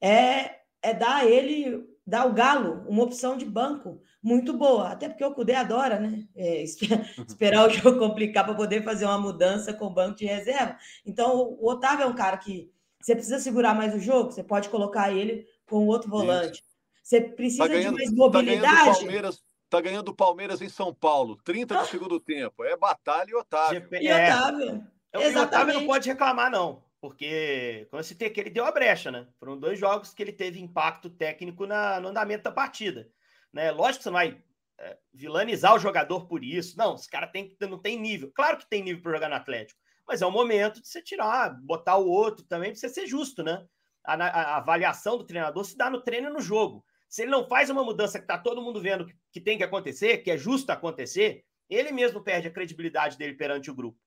É, 0.00 0.60
é 0.82 0.94
dar 0.94 1.16
a 1.16 1.26
ele, 1.26 1.84
dar 2.06 2.26
o 2.26 2.32
Galo 2.32 2.84
uma 2.88 3.02
opção 3.02 3.36
de 3.36 3.44
banco 3.44 4.00
muito 4.22 4.52
boa, 4.52 4.88
até 4.88 5.08
porque 5.08 5.24
o 5.24 5.34
Cudê 5.34 5.54
adora, 5.54 5.98
né? 5.98 6.26
É, 6.34 6.62
esperar 6.64 7.66
o 7.66 7.70
jogo 7.70 7.98
complicar 7.98 8.44
para 8.44 8.54
poder 8.54 8.82
fazer 8.82 9.04
uma 9.04 9.18
mudança 9.18 9.72
com 9.72 9.86
o 9.86 9.94
banco 9.94 10.18
de 10.18 10.26
reserva. 10.26 10.76
Então, 11.04 11.56
o 11.60 11.68
Otávio 11.68 12.04
é 12.04 12.06
um 12.06 12.14
cara 12.14 12.36
que 12.36 12.70
você 13.00 13.14
precisa 13.14 13.38
segurar 13.38 13.74
mais 13.74 13.94
o 13.94 13.98
jogo, 13.98 14.32
você 14.32 14.42
pode 14.42 14.68
colocar 14.70 15.12
ele 15.12 15.46
com 15.66 15.86
outro 15.86 16.08
volante. 16.08 16.60
Isso. 16.60 16.74
Você 17.02 17.20
precisa 17.20 17.64
tá 17.64 17.68
ganhando, 17.68 17.96
de 17.96 18.04
mais 18.04 18.12
mobilidade. 18.12 18.62
Tá 18.62 18.74
ganhando 18.74 18.96
Palmeiras, 18.96 19.44
tá 19.68 19.80
ganhando 19.80 20.08
o 20.08 20.14
Palmeiras 20.14 20.62
em 20.62 20.68
São 20.70 20.94
Paulo, 20.94 21.36
30 21.44 21.82
de 21.82 21.88
segundo 21.88 22.18
tempo. 22.18 22.64
É 22.64 22.76
batalha 22.76 23.30
e 23.30 23.34
Otávio. 23.34 23.86
E 23.92 24.08
é. 24.08 24.30
Otávio. 24.30 24.86
Exatamente. 25.12 25.36
O 25.36 25.42
Otávio 25.42 25.74
não 25.74 25.86
pode 25.86 26.08
reclamar, 26.08 26.50
não. 26.50 26.82
Porque, 27.04 27.86
como 27.90 28.00
eu 28.00 28.04
citei 28.04 28.30
que 28.30 28.40
ele 28.40 28.48
deu 28.48 28.64
a 28.64 28.72
brecha, 28.72 29.10
né? 29.10 29.28
Foram 29.38 29.60
dois 29.60 29.78
jogos 29.78 30.14
que 30.14 30.22
ele 30.22 30.32
teve 30.32 30.58
impacto 30.58 31.10
técnico 31.10 31.66
na, 31.66 32.00
no 32.00 32.08
andamento 32.08 32.44
da 32.44 32.50
partida. 32.50 33.06
Né? 33.52 33.70
Lógico 33.70 33.98
que 33.98 34.04
você 34.04 34.08
não 34.08 34.14
vai 34.14 34.42
é, 34.80 34.98
vilanizar 35.12 35.74
o 35.74 35.78
jogador 35.78 36.26
por 36.26 36.42
isso. 36.42 36.78
Não, 36.78 36.94
esse 36.94 37.10
cara 37.10 37.26
tem, 37.26 37.54
não 37.60 37.78
tem 37.78 38.00
nível. 38.00 38.32
Claro 38.34 38.56
que 38.56 38.66
tem 38.66 38.82
nível 38.82 39.02
para 39.02 39.12
jogar 39.12 39.28
no 39.28 39.34
Atlético, 39.34 39.78
mas 40.08 40.22
é 40.22 40.26
o 40.26 40.30
momento 40.30 40.80
de 40.80 40.88
você 40.88 41.02
tirar, 41.02 41.50
botar 41.60 41.98
o 41.98 42.08
outro 42.08 42.42
também, 42.46 42.70
para 42.70 42.80
você 42.80 42.88
ser 42.88 43.06
justo, 43.06 43.42
né? 43.42 43.62
A, 44.02 44.14
a, 44.14 44.26
a, 44.26 44.56
avaliação 44.56 45.18
do 45.18 45.26
treinador 45.26 45.62
se 45.62 45.76
dá 45.76 45.90
no 45.90 46.00
treino 46.00 46.30
e 46.30 46.32
no 46.32 46.40
jogo. 46.40 46.82
Se 47.06 47.20
ele 47.20 47.30
não 47.30 47.46
faz 47.46 47.68
uma 47.68 47.84
mudança 47.84 48.18
que 48.18 48.24
está 48.24 48.38
todo 48.38 48.62
mundo 48.62 48.80
vendo 48.80 49.04
que, 49.04 49.14
que 49.30 49.42
tem 49.42 49.58
que 49.58 49.64
acontecer, 49.64 50.22
que 50.22 50.30
é 50.30 50.38
justo 50.38 50.70
acontecer, 50.70 51.44
ele 51.68 51.92
mesmo 51.92 52.22
perde 52.22 52.48
a 52.48 52.50
credibilidade 52.50 53.18
dele 53.18 53.34
perante 53.34 53.70
o 53.70 53.74
grupo. 53.74 54.00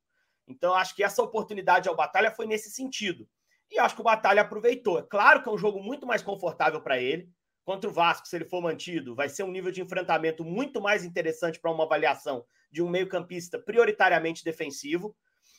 Então, 0.47 0.73
acho 0.73 0.95
que 0.95 1.03
essa 1.03 1.21
oportunidade 1.21 1.89
ao 1.89 1.95
Batalha 1.95 2.31
foi 2.31 2.45
nesse 2.45 2.71
sentido. 2.71 3.27
E 3.69 3.77
acho 3.79 3.95
que 3.95 4.01
o 4.01 4.03
Batalha 4.03 4.41
aproveitou. 4.41 4.99
É 4.99 5.03
claro 5.03 5.43
que 5.43 5.49
é 5.49 5.51
um 5.51 5.57
jogo 5.57 5.81
muito 5.81 6.07
mais 6.07 6.21
confortável 6.21 6.81
para 6.81 6.99
ele 6.99 7.29
contra 7.65 7.89
o 7.89 7.93
Vasco, 7.93 8.25
se 8.25 8.33
ele 8.33 8.45
for 8.45 8.61
mantido, 8.61 9.13
vai 9.13 9.27
ser 9.27 9.43
um 9.43 9.51
nível 9.51 9.73
de 9.73 9.81
enfrentamento 9.81 10.45
muito 10.45 10.79
mais 10.79 11.03
interessante 11.03 11.59
para 11.59 11.69
uma 11.69 11.83
avaliação 11.83 12.45
de 12.71 12.81
um 12.81 12.87
meio-campista 12.87 13.59
prioritariamente 13.59 14.41
defensivo. 14.41 15.13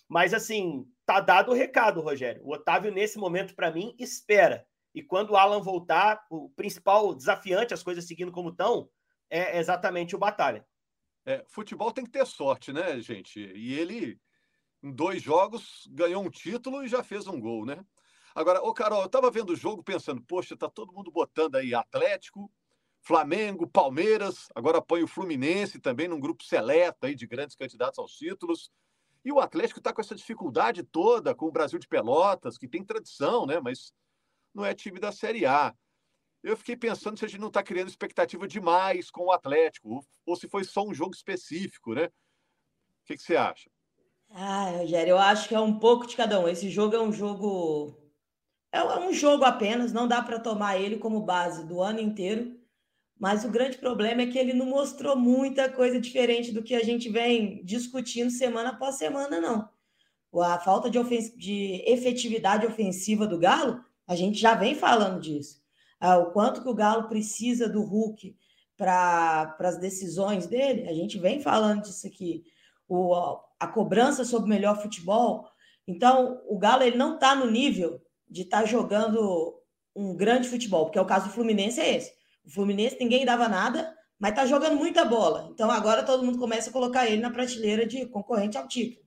Mas, 0.08 0.32
assim, 0.32 0.86
tá 1.04 1.20
dado 1.20 1.50
o 1.50 1.54
recado, 1.54 2.00
Rogério. 2.00 2.40
O 2.42 2.54
Otávio, 2.54 2.90
nesse 2.90 3.18
momento, 3.18 3.54
para 3.54 3.70
mim, 3.70 3.94
espera. 3.98 4.66
E 4.94 5.02
quando 5.02 5.32
o 5.32 5.36
Alan 5.36 5.60
voltar, 5.60 6.24
o 6.30 6.48
principal 6.48 7.14
desafiante, 7.14 7.74
as 7.74 7.82
coisas 7.82 8.06
seguindo 8.06 8.32
como 8.32 8.48
estão, 8.48 8.88
é 9.28 9.58
exatamente 9.58 10.16
o 10.16 10.18
Batalha. 10.18 10.66
É, 11.26 11.44
futebol 11.46 11.92
tem 11.92 12.06
que 12.06 12.10
ter 12.10 12.26
sorte, 12.26 12.72
né, 12.72 12.98
gente? 13.00 13.38
E 13.38 13.78
ele, 13.78 14.18
em 14.88 14.92
dois 14.92 15.22
jogos, 15.22 15.86
ganhou 15.90 16.22
um 16.22 16.30
título 16.30 16.82
e 16.82 16.88
já 16.88 17.02
fez 17.02 17.26
um 17.26 17.38
gol, 17.38 17.64
né? 17.64 17.84
Agora, 18.34 18.62
ô 18.62 18.72
Carol, 18.72 19.00
eu 19.00 19.06
estava 19.06 19.30
vendo 19.30 19.50
o 19.50 19.56
jogo 19.56 19.82
pensando, 19.82 20.22
poxa, 20.22 20.56
tá 20.56 20.68
todo 20.68 20.92
mundo 20.92 21.10
botando 21.10 21.56
aí 21.56 21.74
Atlético, 21.74 22.50
Flamengo, 23.00 23.66
Palmeiras, 23.66 24.48
agora 24.54 24.82
põe 24.82 25.02
o 25.02 25.08
Fluminense 25.08 25.78
também 25.78 26.08
num 26.08 26.20
grupo 26.20 26.44
seleto 26.44 27.06
aí 27.06 27.14
de 27.14 27.26
grandes 27.26 27.56
candidatos 27.56 27.98
aos 27.98 28.12
títulos. 28.12 28.70
E 29.24 29.32
o 29.32 29.40
Atlético 29.40 29.80
está 29.80 29.92
com 29.92 30.00
essa 30.00 30.14
dificuldade 30.14 30.82
toda 30.82 31.34
com 31.34 31.46
o 31.46 31.52
Brasil 31.52 31.78
de 31.78 31.88
Pelotas, 31.88 32.56
que 32.56 32.68
tem 32.68 32.84
tradição, 32.84 33.46
né? 33.46 33.60
Mas 33.60 33.92
não 34.54 34.64
é 34.64 34.74
time 34.74 34.98
da 34.98 35.12
Série 35.12 35.44
A. 35.44 35.74
Eu 36.42 36.56
fiquei 36.56 36.76
pensando 36.76 37.18
se 37.18 37.24
a 37.24 37.28
gente 37.28 37.40
não 37.40 37.48
está 37.48 37.62
criando 37.62 37.88
expectativa 37.88 38.46
demais 38.46 39.10
com 39.10 39.24
o 39.24 39.32
Atlético, 39.32 40.04
ou 40.24 40.36
se 40.36 40.48
foi 40.48 40.64
só 40.64 40.84
um 40.84 40.94
jogo 40.94 41.14
específico, 41.14 41.94
né? 41.94 42.06
O 42.06 42.10
que, 43.06 43.16
que 43.16 43.22
você 43.22 43.36
acha? 43.36 43.68
Ah, 44.30 44.70
Rogério, 44.78 45.12
eu 45.12 45.18
acho 45.18 45.48
que 45.48 45.54
é 45.54 45.60
um 45.60 45.78
pouco 45.78 46.06
de 46.06 46.16
cada 46.16 46.40
um. 46.40 46.48
Esse 46.48 46.70
jogo 46.70 46.94
é 46.94 47.00
um 47.00 47.12
jogo 47.12 47.98
é, 48.72 48.78
é 48.78 48.98
um 48.98 49.12
jogo 49.12 49.44
apenas, 49.44 49.92
não 49.92 50.06
dá 50.06 50.22
para 50.22 50.38
tomar 50.38 50.78
ele 50.78 50.98
como 50.98 51.22
base 51.22 51.66
do 51.66 51.80
ano 51.80 52.00
inteiro. 52.00 52.56
Mas 53.18 53.44
o 53.44 53.50
grande 53.50 53.78
problema 53.78 54.22
é 54.22 54.26
que 54.26 54.38
ele 54.38 54.52
não 54.52 54.66
mostrou 54.66 55.16
muita 55.16 55.68
coisa 55.68 56.00
diferente 56.00 56.52
do 56.52 56.62
que 56.62 56.74
a 56.74 56.84
gente 56.84 57.08
vem 57.08 57.64
discutindo 57.64 58.30
semana 58.30 58.70
após 58.70 58.94
semana, 58.96 59.40
não. 59.40 59.68
A 60.40 60.58
falta 60.58 60.88
de, 60.88 60.98
de 61.36 61.82
efetividade 61.86 62.66
ofensiva 62.66 63.26
do 63.26 63.38
Galo, 63.38 63.82
a 64.06 64.14
gente 64.14 64.38
já 64.38 64.54
vem 64.54 64.74
falando 64.74 65.20
disso. 65.20 65.60
Ah, 65.98 66.18
o 66.18 66.30
quanto 66.30 66.62
que 66.62 66.68
o 66.68 66.74
Galo 66.74 67.08
precisa 67.08 67.68
do 67.68 67.82
Hulk 67.82 68.36
para 68.76 69.56
as 69.58 69.78
decisões 69.78 70.46
dele, 70.46 70.88
a 70.88 70.94
gente 70.94 71.18
vem 71.18 71.40
falando 71.40 71.82
disso 71.82 72.06
aqui. 72.06 72.44
O, 72.88 73.14
a 73.60 73.66
cobrança 73.66 74.24
sobre 74.24 74.46
o 74.46 74.50
melhor 74.50 74.80
futebol. 74.80 75.48
Então, 75.86 76.42
o 76.46 76.58
Galo 76.58 76.82
ele 76.82 76.96
não 76.96 77.14
está 77.14 77.34
no 77.34 77.50
nível 77.50 78.00
de 78.28 78.42
estar 78.42 78.60
tá 78.60 78.66
jogando 78.66 79.58
um 79.94 80.14
grande 80.16 80.48
futebol, 80.48 80.84
porque 80.84 80.98
é 80.98 81.02
o 81.02 81.06
caso 81.06 81.26
do 81.26 81.32
Fluminense 81.32 81.80
é 81.80 81.96
esse. 81.96 82.12
O 82.44 82.50
Fluminense 82.50 82.96
ninguém 83.00 83.24
dava 83.24 83.48
nada, 83.48 83.94
mas 84.18 84.30
está 84.30 84.46
jogando 84.46 84.76
muita 84.76 85.04
bola. 85.04 85.48
Então 85.50 85.70
agora 85.70 86.02
todo 86.02 86.24
mundo 86.24 86.38
começa 86.38 86.70
a 86.70 86.72
colocar 86.72 87.06
ele 87.06 87.20
na 87.20 87.30
prateleira 87.30 87.86
de 87.86 88.06
concorrente 88.06 88.56
ao 88.56 88.68
título. 88.68 89.06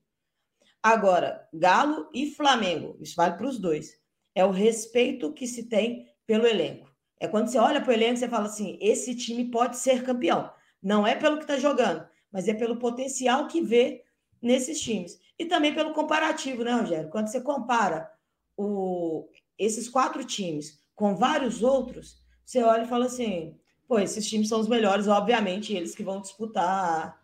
Agora, 0.84 1.48
Galo 1.54 2.10
e 2.14 2.32
Flamengo, 2.32 2.98
isso 3.00 3.16
vale 3.16 3.36
para 3.36 3.48
os 3.48 3.60
dois. 3.60 3.92
É 4.34 4.44
o 4.44 4.52
respeito 4.52 5.32
que 5.34 5.46
se 5.48 5.70
tem 5.70 6.08
pelo 6.26 6.48
elenco. 6.48 6.90
É 7.20 7.28
quando 7.28 7.48
você 7.48 7.60
olha 7.60 7.82
para 7.82 7.92
o 7.92 7.94
elenco 7.94 8.24
e 8.24 8.28
fala 8.28 8.46
assim: 8.46 8.78
esse 8.82 9.16
time 9.16 9.52
pode 9.52 9.78
ser 9.78 10.04
campeão. 10.04 10.52
Não 10.82 11.06
é 11.06 11.16
pelo 11.16 11.38
que 11.38 11.44
está 11.44 11.58
jogando, 11.58 12.08
mas 12.32 12.48
é 12.48 12.54
pelo 12.54 12.78
potencial 12.78 13.48
que 13.48 13.62
vê 13.62 14.04
nesses 14.42 14.80
times. 14.80 15.20
E 15.38 15.46
também 15.46 15.74
pelo 15.74 15.94
comparativo, 15.94 16.64
né, 16.64 16.74
Rogério? 16.74 17.10
Quando 17.10 17.28
você 17.28 17.42
compara 17.42 18.12
o, 18.58 19.28
esses 19.58 19.90
quatro 19.90 20.24
times 20.24 20.80
com 20.96 21.16
vários 21.16 21.64
outros, 21.64 22.22
você 22.46 22.64
olha 22.64 22.84
e 22.84 22.88
fala 22.88 23.06
assim: 23.06 23.60
pô, 23.88 24.00
esses 24.00 24.28
times 24.28 24.50
são 24.50 24.60
os 24.60 24.68
melhores, 24.68 25.08
obviamente, 25.08 25.74
eles 25.74 25.96
que 25.96 26.04
vão 26.04 26.22
disputar 26.22 27.20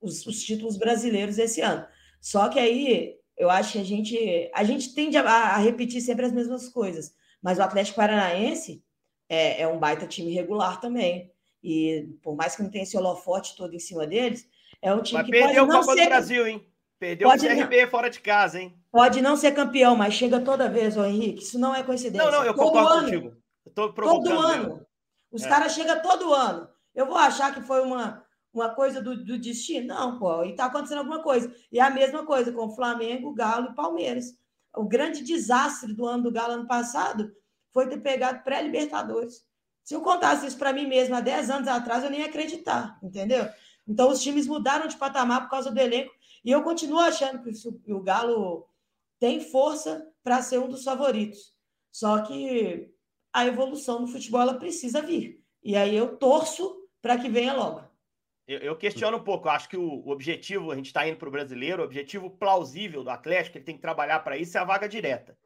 os, 0.00 0.26
os 0.26 0.42
títulos 0.42 0.76
brasileiros 0.76 1.38
esse 1.38 1.60
ano. 1.60 1.86
Só 2.20 2.48
que 2.48 2.58
aí 2.58 3.16
eu 3.36 3.50
acho 3.50 3.72
que 3.72 3.78
a 3.78 3.84
gente, 3.84 4.50
a 4.54 4.64
gente 4.64 4.94
tende 4.94 5.16
a, 5.16 5.22
a 5.22 5.56
repetir 5.58 6.00
sempre 6.00 6.24
as 6.24 6.32
mesmas 6.32 6.68
coisas, 6.68 7.14
mas 7.42 7.58
o 7.58 7.62
Atlético 7.62 7.96
Paranaense 7.96 8.82
é, 9.28 9.62
é, 9.62 9.68
um 9.68 9.78
baita 9.78 10.06
time 10.06 10.32
regular 10.32 10.80
também. 10.80 11.32
E 11.62 12.16
por 12.22 12.36
mais 12.36 12.54
que 12.54 12.62
não 12.62 12.70
tenha 12.70 12.84
esse 12.84 12.96
holofote 12.96 13.56
todo 13.56 13.74
em 13.74 13.78
cima 13.78 14.06
deles, 14.06 14.48
é 14.80 14.92
um 14.94 15.02
time 15.02 15.18
Mas 15.18 15.30
que 15.30 15.40
pode 15.40 15.54
não 15.54 15.66
Copa 15.66 15.94
ser... 15.94 16.02
do 16.02 16.08
Brasil, 16.08 16.46
hein? 16.46 16.66
Perdeu 16.98 17.28
pode 17.28 17.46
o 17.46 17.48
CRB 17.48 17.82
não... 17.82 17.90
fora 17.90 18.08
de 18.08 18.20
casa, 18.20 18.60
hein? 18.60 18.74
Pode 18.90 19.20
não 19.20 19.36
ser 19.36 19.52
campeão, 19.52 19.94
mas 19.94 20.14
chega 20.14 20.40
toda 20.40 20.68
vez, 20.68 20.96
ô 20.96 21.04
Henrique. 21.04 21.42
Isso 21.42 21.58
não 21.58 21.74
é 21.74 21.82
coincidência. 21.82 22.24
Não, 22.24 22.38
não, 22.38 22.44
eu 22.44 22.54
todo 22.54 22.66
concordo 22.66 22.88
ano, 22.88 23.04
contigo. 23.04 23.36
Eu 23.66 23.72
tô 23.72 23.92
todo 23.92 24.38
ano. 24.38 24.68
Mesmo. 24.68 24.86
Os 25.30 25.42
é. 25.42 25.48
caras 25.48 25.74
chegam 25.74 26.00
todo 26.00 26.32
ano. 26.32 26.68
Eu 26.94 27.06
vou 27.06 27.16
achar 27.16 27.52
que 27.52 27.60
foi 27.60 27.82
uma, 27.82 28.24
uma 28.52 28.74
coisa 28.74 29.02
do, 29.02 29.22
do 29.22 29.38
destino? 29.38 29.88
Não, 29.88 30.18
pô, 30.18 30.44
e 30.44 30.50
está 30.50 30.64
acontecendo 30.66 30.98
alguma 30.98 31.22
coisa. 31.22 31.54
E 31.70 31.78
a 31.78 31.90
mesma 31.90 32.24
coisa 32.24 32.50
com 32.52 32.74
Flamengo, 32.74 33.34
Galo 33.34 33.70
e 33.70 33.74
Palmeiras. 33.74 34.32
O 34.74 34.84
grande 34.84 35.22
desastre 35.22 35.92
do 35.92 36.06
ano 36.06 36.22
do 36.22 36.32
Galo 36.32 36.54
ano 36.54 36.66
passado 36.66 37.30
foi 37.72 37.88
ter 37.88 37.98
pegado 37.98 38.42
pré-Libertadores. 38.42 39.45
Se 39.86 39.94
eu 39.94 40.00
contasse 40.00 40.44
isso 40.44 40.58
para 40.58 40.72
mim 40.72 40.84
mesmo 40.84 41.14
há 41.14 41.20
10 41.20 41.48
anos 41.48 41.68
atrás, 41.68 42.02
eu 42.02 42.10
nem 42.10 42.18
ia 42.18 42.26
acreditar, 42.26 42.98
entendeu? 43.00 43.48
Então, 43.86 44.10
os 44.10 44.20
times 44.20 44.44
mudaram 44.44 44.88
de 44.88 44.96
patamar 44.96 45.42
por 45.42 45.50
causa 45.50 45.70
do 45.70 45.78
elenco. 45.78 46.12
E 46.44 46.50
eu 46.50 46.60
continuo 46.64 46.98
achando 46.98 47.40
que 47.40 47.92
o 47.92 48.02
Galo 48.02 48.68
tem 49.20 49.38
força 49.40 50.04
para 50.24 50.42
ser 50.42 50.58
um 50.58 50.68
dos 50.68 50.82
favoritos. 50.82 51.54
Só 51.92 52.20
que 52.22 52.92
a 53.32 53.46
evolução 53.46 54.00
no 54.00 54.08
futebol 54.08 54.40
ela 54.40 54.58
precisa 54.58 55.00
vir. 55.00 55.40
E 55.62 55.76
aí 55.76 55.94
eu 55.94 56.16
torço 56.16 56.84
para 57.00 57.16
que 57.16 57.28
venha 57.28 57.52
logo. 57.52 57.84
Eu, 58.48 58.58
eu, 58.58 58.76
questiono 58.76 59.18
um 59.18 59.22
pouco. 59.22 59.46
Eu 59.46 59.52
acho 59.52 59.68
que 59.68 59.76
o, 59.76 60.04
o 60.04 60.10
objetivo, 60.10 60.72
a 60.72 60.74
gente 60.74 60.86
está 60.86 61.06
indo 61.06 61.16
para 61.16 61.28
o 61.28 61.32
brasileiro, 61.32 61.80
o 61.80 61.84
objetivo 61.84 62.28
plausível 62.28 63.04
do 63.04 63.10
Atlético, 63.10 63.56
ele 63.56 63.64
tem 63.64 63.76
que 63.76 63.82
trabalhar 63.82 64.18
para 64.18 64.36
isso, 64.36 64.58
é 64.58 64.60
a 64.60 64.64
vaga 64.64 64.88
direta. 64.88 65.38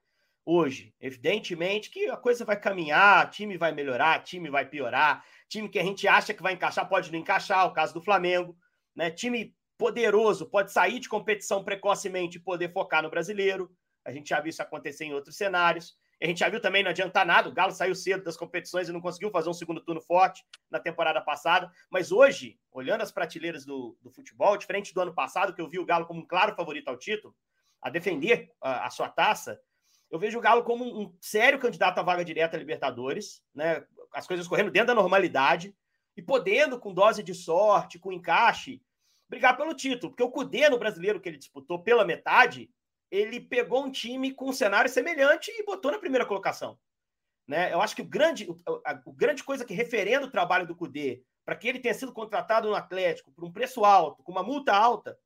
Hoje, 0.45 0.95
evidentemente 1.01 1.91
que 1.91 2.09
a 2.09 2.17
coisa 2.17 2.45
vai 2.45 2.59
caminhar, 2.59 3.31
time 3.31 3.57
vai 3.59 3.73
melhorar, 3.73 4.23
time 4.25 4.49
vai 4.49 4.65
piorar, 4.65 5.25
time 5.49 5.69
que 5.69 5.79
a 5.79 5.85
gente 5.85 6.09
acha 6.09 6.33
que 6.33 6.43
vai 6.43 6.55
encaixar 6.55 6.89
pode 6.89 7.13
não 7.13 7.19
encaixar, 7.19 7.67
o 7.67 7.73
caso 7.73 7.93
do 7.93 8.03
Flamengo, 8.03 8.57
né? 8.97 9.11
Time 9.11 9.55
poderoso 9.77 10.47
pode 10.47 10.73
sair 10.73 10.99
de 10.99 11.09
competição 11.09 11.65
precocemente 11.65 12.39
e 12.39 12.41
poder 12.41 12.73
focar 12.73 13.03
no 13.03 13.11
brasileiro. 13.11 13.71
A 14.05 14.13
gente 14.13 14.31
já 14.31 14.41
viu 14.41 14.51
isso 14.51 14.63
acontecer 14.63 15.05
em 15.05 15.15
outros 15.15 15.37
cenários. 15.37 15.97
A 16.23 16.27
gente 16.27 16.41
já 16.41 16.51
viu 16.51 16.61
também, 16.61 16.83
não 16.83 16.91
adianta 16.91 17.25
nada, 17.25 17.49
o 17.49 17.53
Galo 17.53 17.73
saiu 17.73 17.95
cedo 17.95 18.23
das 18.23 18.37
competições 18.37 18.89
e 18.89 18.93
não 18.93 19.01
conseguiu 19.01 19.31
fazer 19.31 19.49
um 19.49 19.55
segundo 19.55 19.81
turno 19.81 20.03
forte 20.03 20.45
na 20.71 20.79
temporada 20.79 21.19
passada. 21.23 21.71
Mas 21.91 22.13
hoje, 22.13 22.59
olhando 22.71 23.01
as 23.01 23.11
prateleiras 23.11 23.65
do, 23.65 23.97
do 24.03 24.11
futebol, 24.11 24.57
diferente 24.59 24.93
do 24.93 25.01
ano 25.01 25.15
passado, 25.15 25.55
que 25.55 25.63
eu 25.63 25.69
vi 25.69 25.79
o 25.79 25.87
Galo 25.87 26.05
como 26.05 26.21
um 26.21 26.27
claro 26.27 26.55
favorito 26.55 26.89
ao 26.89 26.99
título, 26.99 27.35
a 27.81 27.89
defender 27.89 28.53
a, 28.61 28.87
a 28.87 28.91
sua 28.91 29.09
taça, 29.09 29.59
eu 30.11 30.19
vejo 30.19 30.39
o 30.39 30.43
Galo 30.43 30.65
como 30.65 30.85
um, 30.85 31.17
sério 31.21 31.59
candidato 31.59 31.99
à 31.99 32.03
vaga 32.03 32.25
direta 32.25 32.57
à 32.57 32.59
Libertadores, 32.59 33.43
né? 33.55 33.85
As 34.13 34.27
coisas 34.27 34.49
correndo 34.49 34.71
dentro 34.71 34.89
da 34.89 34.95
normalidade 34.95 35.75
e 36.17 36.23
podendo, 36.23 36.81
com 36.81 36.93
dose 36.93 37.23
de 37.23 37.33
sorte, 37.33 37.99
com 37.99 38.13
encaixe, 38.13 38.83
brigar 39.29 39.57
pelo 39.57 39.73
título. 39.73 40.11
Porque 40.11 40.23
o 40.23 40.31
Cudê, 40.31 40.69
no 40.69 40.79
brasileiro 40.79 41.21
que 41.21 41.29
ele 41.29 41.39
disputou 41.39 41.81
pela 41.81 42.05
metade, 42.05 42.69
ele 43.09 43.41
pegou 43.41 43.85
um 43.85 43.91
time 43.91 44.33
com 44.33 44.49
um 44.49 44.53
cenário 44.53 44.91
semelhante 44.91 45.51
e 45.53 45.65
botou 45.65 45.93
na 45.93 45.99
primeira 45.99 46.27
colocação. 46.27 46.77
Né? 47.47 47.73
Eu 47.73 47.81
acho 47.81 47.95
que 47.95 48.03
o 48.03 48.05
grande, 48.09 48.49
a, 48.85 48.91
a, 48.91 49.03
grande 49.09 49.45
coisa 49.45 49.65
que 49.65 49.75
referenda 49.75 50.27
o 50.27 50.31
trabalho 50.31 50.67
do 50.67 50.75
Cudê, 50.75 51.23
para 51.45 51.57
que 51.57 51.69
ele 51.69 51.81
tenha 51.81 51.95
sido 51.95 52.13
contratado 52.13 52.69
no 52.69 52.75
Atlético 52.75 53.33
por 53.33 53.45
um 53.45 53.53
preço 53.53 53.85
alto, 53.85 54.23
com 54.25 54.33
uma 54.33 54.43
multa 54.43 54.73
alta, 54.73 55.17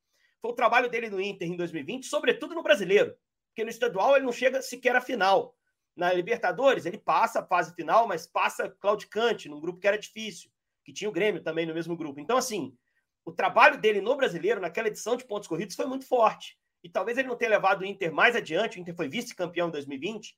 foi 0.40 0.50
o 0.50 0.54
trabalho 0.54 0.90
dele 0.90 1.08
no 1.08 1.20
Inter 1.20 1.48
em 1.48 1.56
2020, 1.56 2.06
sobretudo 2.06 2.54
no 2.54 2.62
brasileiro. 2.62 3.14
Porque 3.54 3.62
no 3.62 3.70
estadual 3.70 4.16
ele 4.16 4.24
não 4.24 4.32
chega 4.32 4.60
sequer 4.60 4.96
à 4.96 5.00
final. 5.00 5.56
Na 5.94 6.12
Libertadores, 6.12 6.86
ele 6.86 6.98
passa 6.98 7.38
a 7.38 7.46
fase 7.46 7.72
final, 7.72 8.08
mas 8.08 8.26
passa 8.26 8.68
claudicante, 8.68 9.48
num 9.48 9.60
grupo 9.60 9.78
que 9.78 9.86
era 9.86 9.96
difícil, 9.96 10.50
que 10.84 10.92
tinha 10.92 11.08
o 11.08 11.12
Grêmio 11.12 11.40
também 11.40 11.64
no 11.64 11.72
mesmo 11.72 11.96
grupo. 11.96 12.18
Então, 12.18 12.36
assim, 12.36 12.76
o 13.24 13.30
trabalho 13.30 13.80
dele 13.80 14.00
no 14.00 14.16
brasileiro, 14.16 14.60
naquela 14.60 14.88
edição 14.88 15.16
de 15.16 15.24
pontos 15.24 15.48
corridos, 15.48 15.76
foi 15.76 15.86
muito 15.86 16.04
forte 16.04 16.58
e 16.84 16.88
talvez 16.88 17.16
ele 17.16 17.28
não 17.28 17.36
tenha 17.36 17.50
levado 17.50 17.80
o 17.80 17.84
Inter 17.86 18.12
mais 18.12 18.36
adiante, 18.36 18.78
o 18.78 18.80
Inter 18.80 18.94
foi 18.94 19.08
vice-campeão 19.08 19.68
em 19.68 19.70
2020, 19.70 20.36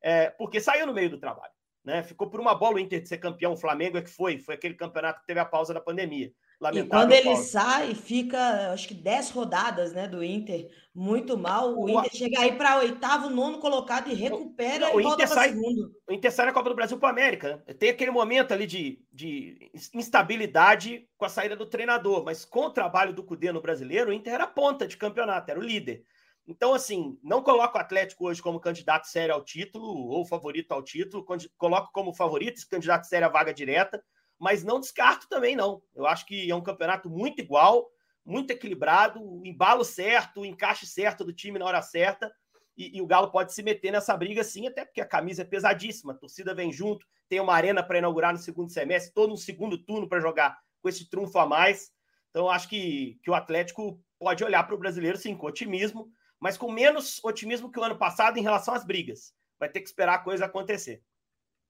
é, 0.00 0.30
porque 0.30 0.60
saiu 0.60 0.86
no 0.86 0.94
meio 0.94 1.10
do 1.10 1.18
trabalho. 1.18 1.52
Né? 1.84 2.04
Ficou 2.04 2.30
por 2.30 2.38
uma 2.38 2.54
bola 2.54 2.76
o 2.76 2.78
Inter 2.78 3.02
de 3.02 3.08
ser 3.08 3.18
campeão, 3.18 3.54
o 3.54 3.56
Flamengo 3.56 3.98
é 3.98 4.02
que 4.02 4.10
foi, 4.10 4.38
foi 4.38 4.54
aquele 4.54 4.74
campeonato 4.74 5.20
que 5.20 5.26
teve 5.26 5.40
a 5.40 5.44
pausa 5.44 5.74
da 5.74 5.80
pandemia. 5.80 6.32
Lamentável 6.60 6.86
e 6.86 6.88
quando 6.88 7.12
ele 7.12 7.36
sai, 7.36 7.94
fica, 7.94 8.72
acho 8.72 8.88
que 8.88 8.94
10 8.94 9.30
rodadas 9.30 9.92
né, 9.92 10.08
do 10.08 10.24
Inter, 10.24 10.68
muito 10.92 11.38
mal. 11.38 11.72
O, 11.72 11.84
o 11.84 11.88
Inter 11.88 12.10
chega 12.12 12.40
aí 12.40 12.56
para 12.56 12.80
oitavo, 12.80 13.30
nono 13.30 13.60
colocado 13.60 14.10
e 14.10 14.14
recupera 14.14 14.92
o, 14.92 15.00
e 15.00 15.04
volta 15.04 15.24
para 15.28 15.44
segundo. 15.44 15.94
O 16.08 16.12
Inter 16.12 16.32
sai 16.32 16.46
na 16.46 16.52
Copa 16.52 16.68
do 16.68 16.74
Brasil 16.74 16.98
para 16.98 17.10
América. 17.10 17.62
Né? 17.64 17.74
Tem 17.74 17.90
aquele 17.90 18.10
momento 18.10 18.52
ali 18.52 18.66
de, 18.66 19.00
de 19.12 19.70
instabilidade 19.94 21.08
com 21.16 21.24
a 21.24 21.28
saída 21.28 21.54
do 21.54 21.64
treinador, 21.64 22.24
mas 22.24 22.44
com 22.44 22.66
o 22.66 22.70
trabalho 22.70 23.12
do 23.12 23.22
Cudê 23.22 23.52
no 23.52 23.62
brasileiro, 23.62 24.10
o 24.10 24.12
Inter 24.12 24.34
era 24.34 24.46
ponta 24.46 24.84
de 24.84 24.96
campeonato, 24.96 25.52
era 25.52 25.60
o 25.60 25.62
líder. 25.62 26.02
Então, 26.44 26.74
assim, 26.74 27.16
não 27.22 27.40
coloco 27.40 27.78
o 27.78 27.80
Atlético 27.80 28.26
hoje 28.26 28.42
como 28.42 28.58
candidato 28.58 29.06
sério 29.06 29.34
ao 29.34 29.44
título 29.44 29.86
ou 29.86 30.24
favorito 30.24 30.72
ao 30.72 30.82
título, 30.82 31.24
coloco 31.56 31.92
como 31.92 32.12
favorito, 32.12 32.66
candidato 32.68 33.06
sério 33.06 33.28
à 33.28 33.30
vaga 33.30 33.54
direta 33.54 34.02
mas 34.38 34.62
não 34.62 34.80
descarto 34.80 35.28
também, 35.28 35.56
não. 35.56 35.82
Eu 35.94 36.06
acho 36.06 36.24
que 36.26 36.50
é 36.50 36.54
um 36.54 36.62
campeonato 36.62 37.10
muito 37.10 37.40
igual, 37.40 37.88
muito 38.24 38.50
equilibrado, 38.50 39.20
o 39.22 39.44
embalo 39.44 39.84
certo, 39.84 40.40
o 40.40 40.46
encaixe 40.46 40.86
certo 40.86 41.24
do 41.24 41.32
time 41.32 41.58
na 41.58 41.64
hora 41.64 41.82
certa. 41.82 42.30
E, 42.76 42.98
e, 42.98 43.02
o 43.02 43.06
Galo 43.06 43.30
pode 43.32 43.52
se 43.52 43.62
meter 43.62 43.90
nessa 43.90 44.16
briga 44.16 44.44
sim, 44.44 44.68
até 44.68 44.84
porque 44.84 45.00
a 45.00 45.06
camisa 45.06 45.42
é 45.42 45.44
pesadíssima, 45.44 46.12
a 46.12 46.16
torcida 46.16 46.54
vem 46.54 46.72
junto, 46.72 47.04
tem 47.28 47.40
uma 47.40 47.54
arena 47.54 47.82
para 47.82 47.98
inaugurar 47.98 48.32
no 48.32 48.38
segundo 48.38 48.70
semestre, 48.70 49.12
todo 49.12 49.32
um 49.32 49.36
segundo 49.36 49.76
turno 49.76 50.08
para 50.08 50.20
jogar 50.20 50.56
com 50.80 50.88
esse 50.88 51.10
trunfo 51.10 51.38
a 51.38 51.46
mais. 51.46 51.90
Então, 52.30 52.48
acho 52.48 52.68
que, 52.68 53.18
que 53.24 53.30
o 53.30 53.34
Atlético 53.34 54.00
pode 54.18 54.44
olhar 54.44 54.62
para 54.62 54.74
o 54.74 54.78
brasileiro 54.78 55.18
sim, 55.18 55.34
com 55.34 55.46
otimismo, 55.46 56.08
mas 56.38 56.56
com 56.56 56.70
menos 56.70 57.22
otimismo 57.24 57.70
que 57.70 57.80
o 57.80 57.82
ano 57.82 57.98
passado 57.98 58.38
em 58.38 58.42
relação 58.42 58.74
às 58.74 58.84
brigas. 58.84 59.34
Vai 59.58 59.68
ter 59.68 59.80
que 59.80 59.88
esperar 59.88 60.14
a 60.14 60.22
coisa 60.22 60.44
acontecer. 60.44 61.02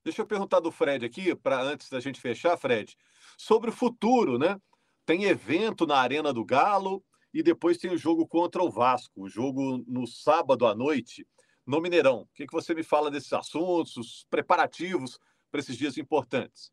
Deixa 0.09 0.23
eu 0.23 0.27
perguntar 0.27 0.61
do 0.61 0.73
Fred 0.73 1.05
aqui, 1.05 1.35
para 1.35 1.61
antes 1.61 1.91
da 1.91 2.01
gente 2.01 2.19
fechar, 2.19 2.57
Fred, 2.57 2.97
sobre 3.37 3.69
o 3.69 3.73
futuro, 3.75 4.39
né? 4.39 4.59
Tem 5.05 5.25
evento 5.25 5.87
na 5.87 5.99
Arena 5.99 6.33
do 6.33 6.47
Galo 6.47 7.05
e 7.33 7.43
depois 7.43 7.77
tem 7.77 7.91
o 7.91 7.99
jogo 7.99 8.27
contra 8.27 8.63
o 8.63 8.71
Vasco, 8.71 9.25
o 9.25 9.29
jogo 9.29 9.85
no 9.87 10.07
sábado 10.07 10.67
à 10.67 10.75
noite, 10.75 11.29
no 11.67 11.79
Mineirão. 11.79 12.23
O 12.23 12.29
que, 12.33 12.47
que 12.47 12.53
você 12.55 12.75
me 12.75 12.83
fala 12.83 13.11
desses 13.11 13.31
assuntos, 13.35 13.99
os 13.99 14.27
preparativos 14.31 15.19
para 15.51 15.61
esses 15.61 15.77
dias 15.77 15.99
importantes? 15.99 16.73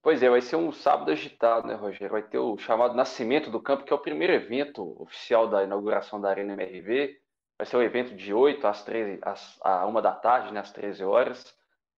Pois 0.00 0.22
é, 0.22 0.30
vai 0.30 0.40
ser 0.40 0.54
um 0.54 0.70
sábado 0.70 1.10
agitado, 1.10 1.66
né, 1.66 1.74
Rogério? 1.74 2.12
Vai 2.12 2.22
ter 2.22 2.38
o 2.38 2.56
chamado 2.56 2.94
Nascimento 2.94 3.50
do 3.50 3.60
Campo, 3.60 3.82
que 3.82 3.92
é 3.92 3.96
o 3.96 4.00
primeiro 4.00 4.32
evento 4.32 4.94
oficial 5.02 5.50
da 5.50 5.64
inauguração 5.64 6.20
da 6.20 6.30
Arena 6.30 6.52
MRV. 6.52 7.18
Vai 7.58 7.66
ser 7.66 7.76
um 7.78 7.82
evento 7.82 8.14
de 8.14 8.32
8 8.32 8.64
às 8.64 8.84
13, 8.84 9.18
às, 9.22 9.58
à 9.60 9.84
1 9.88 10.00
da 10.00 10.12
tarde, 10.12 10.54
né, 10.54 10.60
às 10.60 10.70
13 10.70 11.02
horas. 11.02 11.52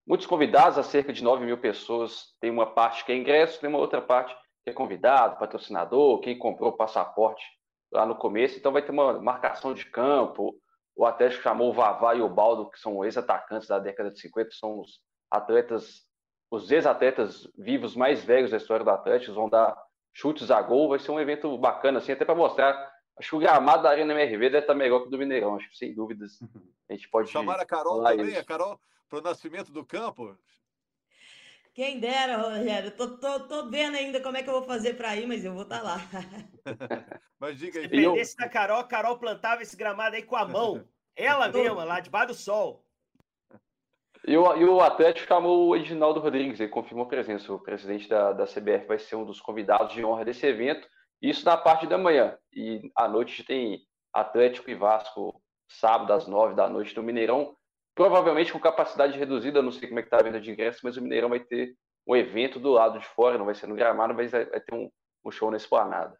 Muitos 0.07 0.27
convidados, 0.27 0.79
a 0.79 0.85
cerca 0.85 1.13
de 1.13 1.25
9 1.25 1.45
mil 1.45 1.59
pessoas. 1.59 2.37
Tem 2.41 2.51
uma 2.51 2.67
parte 2.67 3.05
que 3.05 3.11
é 3.11 3.17
ingresso, 3.17 3.61
tem 3.61 3.69
uma 3.69 3.79
outra 3.79 4.01
parte 4.01 4.37
que 4.63 4.71
é 4.71 4.73
convidado, 4.73 5.39
patrocinador, 5.39 6.21
quem 6.21 6.39
comprou 6.39 6.71
o 6.71 6.77
passaporte 6.77 7.45
lá 7.93 8.07
no 8.07 8.15
começo. 8.15 8.57
Então 8.57 8.73
vai 8.73 8.83
ter 8.83 8.93
uma 8.93 9.21
marcação 9.21 9.75
de 9.75 9.85
campo. 9.87 10.55
O 10.95 11.05
Atlético 11.05 11.43
chamou 11.43 11.71
o 11.71 11.73
Vavá 11.73 12.15
e 12.15 12.23
o 12.23 12.29
Baldo, 12.29 12.71
que 12.71 12.79
são 12.79 13.05
ex-atacantes 13.05 13.69
da 13.69 13.79
década 13.79 14.11
de 14.11 14.21
50, 14.21 14.51
são 14.53 14.81
os 14.81 15.01
atletas, 15.31 16.05
os 16.51 16.71
ex-atletas 16.71 17.49
vivos 17.59 17.97
mais 17.97 18.25
velhos 18.25 18.53
da 18.53 18.57
história 18.57 18.85
do 18.85 18.91
Atlético. 18.91 19.31
Eles 19.31 19.37
vão 19.37 19.49
dar 19.49 19.77
chutes 20.13 20.51
a 20.51 20.63
gol. 20.63 20.89
Vai 20.89 21.01
ser 21.01 21.11
um 21.11 21.21
evento 21.21 21.59
bacana, 21.59 21.99
assim, 21.99 22.13
até 22.13 22.25
para 22.25 22.35
mostrar. 22.35 22.93
Acho 23.19 23.31
que 23.31 23.37
o 23.37 23.41
gramado 23.41 23.83
da 23.83 23.91
Arena 23.91 24.13
MRV 24.13 24.51
deve 24.51 24.59
estar 24.59 24.75
melhor 24.75 25.01
que 25.01 25.09
o 25.09 25.11
do 25.11 25.19
Mineirão, 25.19 25.57
acho 25.57 25.69
que 25.71 25.77
sem 25.77 25.95
dúvidas. 25.95 26.39
A 26.89 26.93
gente 26.93 27.09
pode. 27.09 27.29
Chamar 27.29 27.59
a 27.59 27.67
Carol 27.67 28.03
também, 28.03 28.29
isso. 28.29 28.41
a 28.41 28.45
Carol 28.45 28.79
para 29.09 29.19
o 29.19 29.23
nascimento 29.23 29.73
do 29.73 29.85
campo? 29.85 30.37
Quem 31.77 32.01
dera, 32.01 32.39
Rogério. 32.39 32.91
Tô, 32.91 33.19
tô, 33.19 33.41
tô 33.41 33.69
vendo 33.69 33.97
ainda 33.97 34.19
como 34.23 34.37
é 34.37 34.43
que 34.43 34.49
eu 34.49 34.55
vou 34.55 34.63
fazer 34.63 34.95
para 34.95 35.15
ir, 35.15 35.27
mas 35.27 35.45
eu 35.45 35.53
vou 35.53 35.65
estar 35.65 35.81
tá 35.81 35.85
lá. 35.85 35.99
mas 37.39 37.59
diga 37.59 37.79
aí. 37.79 37.85
Se 37.85 37.91
dependesse 37.91 38.37
da 38.37 38.49
Carol, 38.49 38.79
a 38.79 38.85
Carol 38.85 39.19
plantava 39.19 39.61
esse 39.61 39.77
gramado 39.77 40.17
aí 40.17 40.23
com 40.23 40.37
a 40.37 40.47
mão. 40.47 40.89
Ela 41.15 41.49
mesma, 41.53 41.85
lá 41.85 42.01
debaixo 42.01 42.29
do 42.29 42.35
sol. 42.35 42.83
E 44.27 44.35
o, 44.37 44.57
e 44.57 44.65
o 44.65 44.81
Atlético 44.81 45.29
chamou 45.29 45.69
o 45.69 45.77
Edinaldo 45.77 46.19
Rodrigues, 46.19 46.59
ele 46.59 46.71
confirmou 46.71 47.05
a 47.05 47.09
presença. 47.09 47.53
O 47.53 47.63
presidente 47.63 48.09
da, 48.09 48.33
da 48.33 48.47
CBF 48.47 48.87
vai 48.87 48.99
ser 48.99 49.17
um 49.17 49.27
dos 49.27 49.39
convidados 49.39 49.93
de 49.93 50.03
honra 50.03 50.25
desse 50.25 50.47
evento. 50.47 50.89
Isso 51.21 51.45
na 51.45 51.59
parte 51.59 51.87
da 51.87 51.99
manhã. 51.99 52.39
E 52.55 52.91
à 52.97 53.07
noite 53.07 53.45
tem 53.45 53.83
Atlético 54.15 54.71
e 54.71 54.75
Vasco, 54.75 55.43
sábado 55.69 56.15
às 56.15 56.27
nove 56.27 56.55
da 56.55 56.71
noite 56.71 56.97
no 56.97 57.03
Mineirão 57.03 57.55
provavelmente 57.97 58.53
com 58.53 58.61
capacidade 58.61 59.19
reduzida, 59.19 59.63
não 59.63 59.73
sei 59.73 59.89
como 59.89 59.99
é 59.99 60.03
que 60.03 60.09
está 60.09 60.19
a 60.19 60.23
venda 60.23 60.39
de 60.39 60.51
ingressos, 60.51 60.83
mas 60.83 60.99
o 60.99 61.03
Mineirão 61.03 61.31
vai 61.31 61.41
ter 61.41 61.75
um 62.07 62.15
evento 62.15 62.61
do 62.61 62.71
lado 62.71 62.99
de 62.99 63.07
fora, 63.07 63.39
não 63.39 63.47
vai 63.47 63.55
ser 63.55 63.67
no 63.67 63.75
gramado, 63.75 64.15
mas 64.15 64.31
vai, 64.31 64.45
ter 64.45 64.75
um, 64.75 64.91
um 65.25 65.31
show 65.31 65.51
na 65.51 65.57
esplanada. 65.57 66.17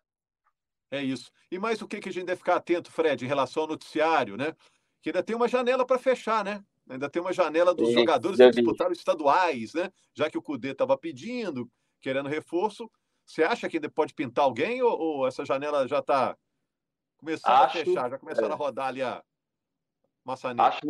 É 0.91 1.03
isso. 1.03 1.31
E 1.53 1.59
mais 1.59 1.83
o 1.83 1.87
que, 1.87 2.01
que 2.01 2.09
a 2.09 2.13
gente 2.13 2.25
deve 2.25 2.39
ficar 2.39 2.57
atento, 2.57 2.91
Fred, 2.91 3.23
em 3.23 3.29
relação 3.29 3.65
ao 3.65 3.69
noticiário, 3.69 4.39
né? 4.39 4.55
Que 5.03 5.11
ainda 5.11 5.23
tem 5.23 5.37
uma 5.37 5.47
janela 5.47 5.87
para 5.87 5.99
fechar, 5.99 6.43
né? 6.43 6.65
Ainda 6.89 7.11
tem 7.11 7.21
uma 7.21 7.33
janela 7.33 7.75
dos 7.75 7.89
Sim, 7.89 7.95
jogadores 7.95 8.39
que 8.39 8.51
disputaram 8.51 8.93
estaduais, 8.93 9.75
né? 9.75 9.93
Já 10.15 10.31
que 10.31 10.39
o 10.39 10.43
Cudê 10.43 10.71
estava 10.71 10.97
pedindo, 10.97 11.71
querendo 12.01 12.29
reforço. 12.29 12.91
Você 13.27 13.43
acha 13.43 13.69
que 13.69 13.77
ainda 13.77 13.91
pode 13.91 14.15
pintar 14.15 14.45
alguém 14.45 14.81
ou, 14.81 14.99
ou 14.99 15.27
essa 15.27 15.45
janela 15.45 15.87
já 15.87 15.99
está 15.99 16.37
começando 17.19 17.53
Acho, 17.53 17.79
a 17.79 17.85
fechar, 17.85 18.11
já 18.11 18.19
começaram 18.19 18.51
é. 18.51 18.53
a 18.53 18.57
rodar 18.57 18.87
ali 18.87 19.03
a 19.03 19.23
maçaneta? 20.25 20.69
Acho, 20.69 20.81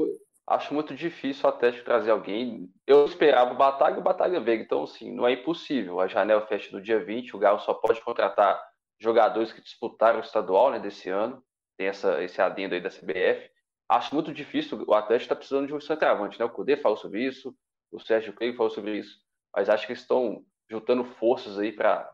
acho 0.47 0.73
muito 0.73 0.95
difícil 0.95 1.45
o 1.45 1.49
Atlético 1.49 1.85
trazer 1.85 2.11
alguém. 2.11 2.71
Eu 2.87 3.05
esperava 3.05 3.53
o 3.53 3.57
Batalha 3.57 3.97
e 3.97 3.99
o 3.99 4.03
Batalha 4.03 4.41
Veiga, 4.41 4.63
então, 4.63 4.85
assim, 4.85 5.13
não 5.13 5.27
é 5.27 5.33
impossível. 5.33 6.01
A 6.01 6.07
janela 6.07 6.47
fecha 6.47 6.75
no 6.75 6.83
dia 6.83 7.05
20, 7.05 7.35
o 7.35 7.39
Galo 7.39 7.59
só 7.61 7.75
pode 7.75 8.01
contratar 8.01 8.63
jogadores 8.99 9.53
que 9.53 9.61
disputaram 9.61 10.21
o 10.21 10.23
estadual 10.23 10.71
né, 10.71 10.79
desse 10.79 11.09
ano. 11.09 11.43
Tem 11.77 11.89
essa, 11.89 12.23
esse 12.23 12.41
adendo 12.41 12.75
aí 12.75 12.81
da 12.81 12.89
CBF. 12.89 13.51
Acho 13.89 14.15
muito 14.15 14.33
difícil, 14.33 14.85
o 14.87 14.95
Atlético 14.95 15.25
está 15.25 15.37
precisando 15.37 15.67
de 15.67 15.75
um 15.75 15.81
centroavante, 15.81 16.39
né? 16.39 16.45
O 16.45 16.51
Cudê 16.51 16.77
falou 16.77 16.97
sobre 16.97 17.25
isso, 17.25 17.55
o 17.93 18.01
Sérgio 18.01 18.33
Cleiton 18.33 18.57
falou 18.57 18.71
sobre 18.71 18.99
isso, 18.99 19.17
mas 19.55 19.69
acho 19.69 19.87
que 19.87 19.93
estão 19.93 20.45
juntando 20.69 21.05
forças 21.05 21.57
aí 21.57 21.71
para 21.71 22.11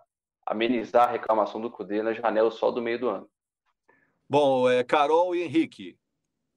amenizar 0.47 1.09
a 1.09 1.13
reclamação 1.13 1.61
do 1.61 1.71
Cudê 1.71 2.03
na 2.03 2.13
janela 2.13 2.51
só 2.51 2.71
do 2.71 2.83
meio 2.83 2.99
do 2.99 3.09
ano. 3.09 3.31
Bom, 4.29 4.69
é, 4.69 4.85
Carol 4.85 5.35
e 5.35 5.43
Henrique, 5.43 5.99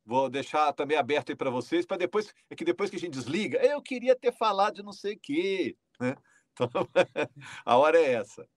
vou 0.05 0.29
deixar 0.29 0.71
também 0.73 0.97
aberto 0.97 1.31
aí 1.31 1.35
para 1.35 1.49
vocês, 1.49 1.85
para 1.85 1.97
depois, 1.97 2.33
é 2.49 2.55
que 2.55 2.63
depois 2.63 2.89
que 2.89 2.95
a 2.95 2.99
gente 2.99 3.13
desliga, 3.13 3.57
eu 3.59 3.81
queria 3.81 4.15
ter 4.15 4.31
falado 4.31 4.75
de 4.75 4.83
não 4.83 4.93
sei 4.93 5.15
o 5.15 5.19
quê, 5.19 5.75
né? 5.99 6.15
Então, 6.57 6.69
a 7.65 7.77
hora 7.77 7.99
é 7.99 8.13
essa. 8.13 8.47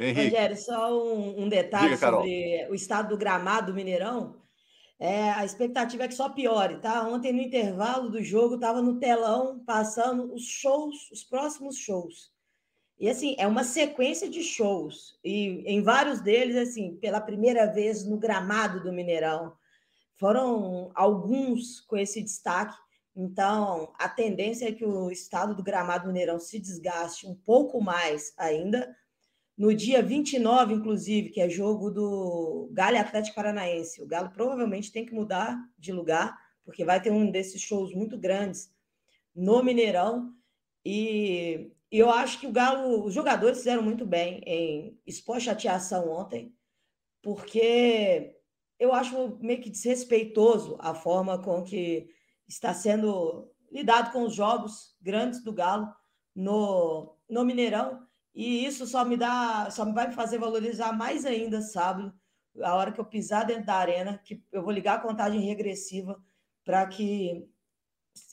Henrique. 0.00 0.24
Rogério, 0.24 0.56
só 0.56 0.92
um, 0.92 1.44
um 1.44 1.48
detalhe 1.48 1.94
Diga, 1.94 2.10
sobre 2.10 2.66
o 2.68 2.74
estado 2.74 3.10
do 3.10 3.16
gramado 3.16 3.70
do 3.70 3.76
Mineirão. 3.76 4.42
É, 4.98 5.30
a 5.30 5.44
expectativa 5.44 6.02
é 6.04 6.08
que 6.08 6.14
só 6.14 6.28
piore, 6.28 6.78
tá? 6.78 7.06
Ontem, 7.08 7.32
no 7.32 7.40
intervalo 7.40 8.08
do 8.08 8.22
jogo, 8.22 8.56
estava 8.56 8.82
no 8.82 8.98
telão 8.98 9.62
passando 9.64 10.32
os 10.34 10.44
shows, 10.44 11.10
os 11.12 11.22
próximos 11.22 11.76
shows. 11.76 12.32
E 12.98 13.08
assim, 13.08 13.34
é 13.38 13.46
uma 13.46 13.64
sequência 13.64 14.28
de 14.28 14.42
shows. 14.42 15.18
E 15.24 15.64
em 15.66 15.82
vários 15.82 16.20
deles, 16.20 16.56
assim, 16.56 16.96
pela 16.96 17.20
primeira 17.20 17.66
vez 17.66 18.04
no 18.04 18.16
gramado 18.16 18.82
do 18.82 18.92
Mineirão. 18.92 19.52
Foram 20.22 20.92
alguns 20.94 21.80
com 21.80 21.96
esse 21.96 22.22
destaque. 22.22 22.76
Então, 23.16 23.92
a 23.98 24.08
tendência 24.08 24.68
é 24.68 24.72
que 24.72 24.84
o 24.84 25.10
estado 25.10 25.52
do 25.52 25.64
gramado 25.64 26.04
do 26.04 26.12
Mineirão 26.12 26.38
se 26.38 26.60
desgaste 26.60 27.26
um 27.26 27.34
pouco 27.34 27.80
mais 27.80 28.32
ainda 28.38 28.96
no 29.58 29.74
dia 29.74 30.00
29, 30.00 30.74
inclusive, 30.74 31.30
que 31.30 31.40
é 31.40 31.50
jogo 31.50 31.90
do 31.90 32.70
Galo 32.72 32.98
Atlético 32.98 33.34
Paranaense. 33.34 34.00
O 34.00 34.06
Galo 34.06 34.30
provavelmente 34.30 34.92
tem 34.92 35.04
que 35.04 35.12
mudar 35.12 35.58
de 35.76 35.92
lugar, 35.92 36.38
porque 36.64 36.84
vai 36.84 37.02
ter 37.02 37.10
um 37.10 37.28
desses 37.28 37.60
shows 37.60 37.92
muito 37.92 38.16
grandes 38.16 38.72
no 39.34 39.60
Mineirão. 39.60 40.32
E 40.84 41.72
eu 41.90 42.08
acho 42.08 42.38
que 42.38 42.46
o 42.46 42.52
Galo, 42.52 43.04
os 43.04 43.12
jogadores 43.12 43.58
fizeram 43.58 43.82
muito 43.82 44.06
bem 44.06 44.40
em 44.46 44.96
expor 45.04 45.40
chateação 45.40 46.08
ontem, 46.08 46.54
porque 47.20 48.40
eu 48.82 48.92
acho 48.92 49.38
meio 49.40 49.60
que 49.60 49.70
desrespeitoso 49.70 50.76
a 50.80 50.92
forma 50.92 51.40
com 51.40 51.62
que 51.62 52.08
está 52.48 52.74
sendo 52.74 53.48
lidado 53.70 54.10
com 54.10 54.24
os 54.24 54.34
jogos 54.34 54.96
grandes 55.00 55.44
do 55.44 55.52
Galo 55.52 55.86
no, 56.34 57.16
no 57.30 57.44
Mineirão. 57.44 58.04
E 58.34 58.66
isso 58.66 58.84
só 58.84 59.04
me 59.04 59.16
dá, 59.16 59.70
só 59.70 59.84
me 59.84 59.92
vai 59.92 60.08
me 60.08 60.14
fazer 60.14 60.38
valorizar 60.38 60.92
mais 60.92 61.24
ainda 61.24 61.62
sábado, 61.62 62.12
a 62.60 62.74
hora 62.74 62.90
que 62.90 63.00
eu 63.00 63.04
pisar 63.04 63.46
dentro 63.46 63.66
da 63.66 63.76
arena, 63.76 64.18
que 64.18 64.42
eu 64.50 64.64
vou 64.64 64.72
ligar 64.72 64.96
a 64.96 65.02
contagem 65.02 65.40
regressiva 65.40 66.20
para 66.64 66.84
que 66.88 67.48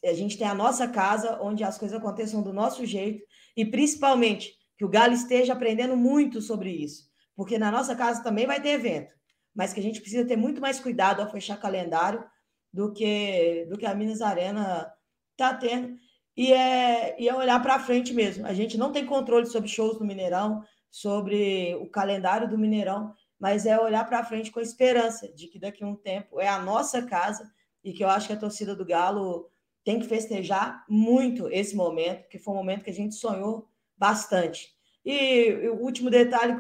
a 0.03 0.13
gente 0.13 0.35
tenha 0.35 0.49
a 0.49 0.55
nossa 0.55 0.87
casa, 0.87 1.39
onde 1.43 1.63
as 1.63 1.77
coisas 1.77 1.95
aconteçam 1.95 2.41
do 2.41 2.51
nosso 2.51 2.87
jeito, 2.87 3.23
e 3.55 3.63
principalmente 3.63 4.57
que 4.79 4.83
o 4.83 4.89
Galo 4.89 5.13
esteja 5.13 5.53
aprendendo 5.53 5.95
muito 5.95 6.41
sobre 6.41 6.71
isso, 6.71 7.07
porque 7.35 7.59
na 7.59 7.69
nossa 7.69 7.95
casa 7.95 8.23
também 8.23 8.47
vai 8.47 8.59
ter 8.59 8.69
evento, 8.69 9.18
mas 9.59 9.73
que 9.73 9.79
a 9.81 9.83
gente 9.83 9.99
precisa 9.99 10.25
ter 10.25 10.37
muito 10.37 10.61
mais 10.61 10.79
cuidado 10.79 11.21
ao 11.21 11.29
fechar 11.29 11.59
calendário 11.59 12.23
do 12.71 12.93
que 12.93 13.67
do 13.69 13.77
que 13.77 13.85
a 13.85 13.93
Minas 13.93 14.21
Arena 14.21 14.89
está 15.31 15.53
tendo 15.53 15.97
e 16.37 16.53
é, 16.53 17.21
e 17.21 17.27
é 17.27 17.35
olhar 17.35 17.61
para 17.61 17.77
frente 17.77 18.13
mesmo. 18.13 18.47
A 18.47 18.53
gente 18.53 18.77
não 18.77 18.93
tem 18.93 19.05
controle 19.05 19.45
sobre 19.47 19.67
shows 19.67 19.99
no 19.99 20.05
Mineirão, 20.05 20.63
sobre 20.89 21.75
o 21.75 21.89
calendário 21.89 22.47
do 22.47 22.57
Mineirão, 22.57 23.13
mas 23.37 23.65
é 23.65 23.77
olhar 23.77 24.07
para 24.07 24.23
frente 24.23 24.49
com 24.49 24.61
esperança 24.61 25.27
de 25.33 25.47
que 25.47 25.59
daqui 25.59 25.83
a 25.83 25.87
um 25.87 25.95
tempo 25.95 26.39
é 26.39 26.47
a 26.47 26.61
nossa 26.61 27.01
casa 27.01 27.51
e 27.83 27.91
que 27.91 28.01
eu 28.01 28.07
acho 28.07 28.27
que 28.27 28.33
a 28.33 28.39
torcida 28.39 28.73
do 28.73 28.85
Galo 28.85 29.49
tem 29.83 29.99
que 29.99 30.07
festejar 30.07 30.85
muito 30.87 31.49
esse 31.49 31.75
momento, 31.75 32.29
que 32.29 32.39
foi 32.39 32.53
um 32.53 32.57
momento 32.57 32.85
que 32.85 32.91
a 32.91 32.93
gente 33.01 33.15
sonhou 33.15 33.67
bastante. 33.97 34.69
E, 35.03 35.67
o 35.67 35.83
último 35.83 36.09
detalhe 36.09 36.55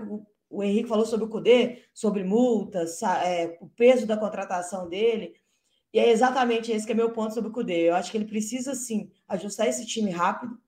o 0.49 0.63
Henrique 0.63 0.89
falou 0.89 1.05
sobre 1.05 1.25
o 1.25 1.29
CUDE, 1.29 1.83
sobre 1.93 2.23
multas, 2.23 3.01
é, 3.03 3.57
o 3.61 3.67
peso 3.67 4.07
da 4.07 4.17
contratação 4.17 4.89
dele. 4.89 5.35
E 5.93 5.99
é 5.99 6.09
exatamente 6.09 6.71
esse 6.71 6.85
que 6.85 6.91
é 6.91 6.95
meu 6.95 7.11
ponto 7.11 7.33
sobre 7.33 7.49
o 7.49 7.53
Cudê. 7.53 7.89
Eu 7.89 7.95
acho 7.95 8.11
que 8.11 8.17
ele 8.17 8.25
precisa 8.25 8.75
sim 8.75 9.11
ajustar 9.27 9.67
esse 9.67 9.85
time 9.85 10.11
rápido 10.11 10.59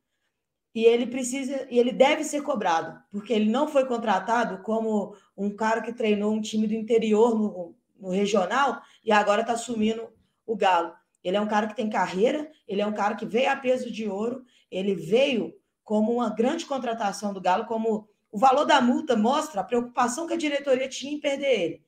e 0.74 0.86
ele 0.86 1.06
precisa 1.06 1.68
e 1.70 1.78
ele 1.78 1.92
deve 1.92 2.24
ser 2.24 2.42
cobrado, 2.42 3.00
porque 3.12 3.34
ele 3.34 3.50
não 3.50 3.68
foi 3.68 3.86
contratado 3.86 4.64
como 4.64 5.16
um 5.36 5.50
cara 5.56 5.82
que 5.82 5.94
treinou 5.94 6.34
um 6.34 6.42
time 6.42 6.66
do 6.66 6.74
interior 6.74 7.38
no, 7.38 7.76
no 8.00 8.10
regional 8.10 8.82
e 9.04 9.12
agora 9.12 9.42
está 9.42 9.54
assumindo 9.54 10.08
o 10.46 10.56
Galo. 10.56 10.94
Ele 11.24 11.38
é 11.38 11.42
um 11.42 11.48
cara 11.48 11.68
que 11.68 11.76
tem 11.76 11.90
carreira, 11.90 12.50
ele 12.68 12.82
é 12.82 12.88
um 12.88 12.94
cara 12.94 13.16
que 13.16 13.26
veio 13.26 13.52
a 13.52 13.56
peso 13.56 13.92
de 13.92 14.10
ouro, 14.10 14.44
ele 14.72 14.96
veio 14.96 15.54
como 15.84 16.14
uma 16.14 16.30
grande 16.30 16.66
contratação 16.66 17.34
do 17.34 17.42
Galo, 17.42 17.66
como 17.66 18.08
o 18.32 18.38
valor 18.38 18.66
da 18.66 18.82
multa 18.82 19.16
mostra 19.16 19.62
a 19.62 19.64
preocupação 19.64 20.26
que 20.26 20.34
a 20.34 20.38
diretoria 20.38 20.88
tinha 20.88 21.14
em 21.14 21.20
perder 21.20 21.60
ele. 21.60 21.82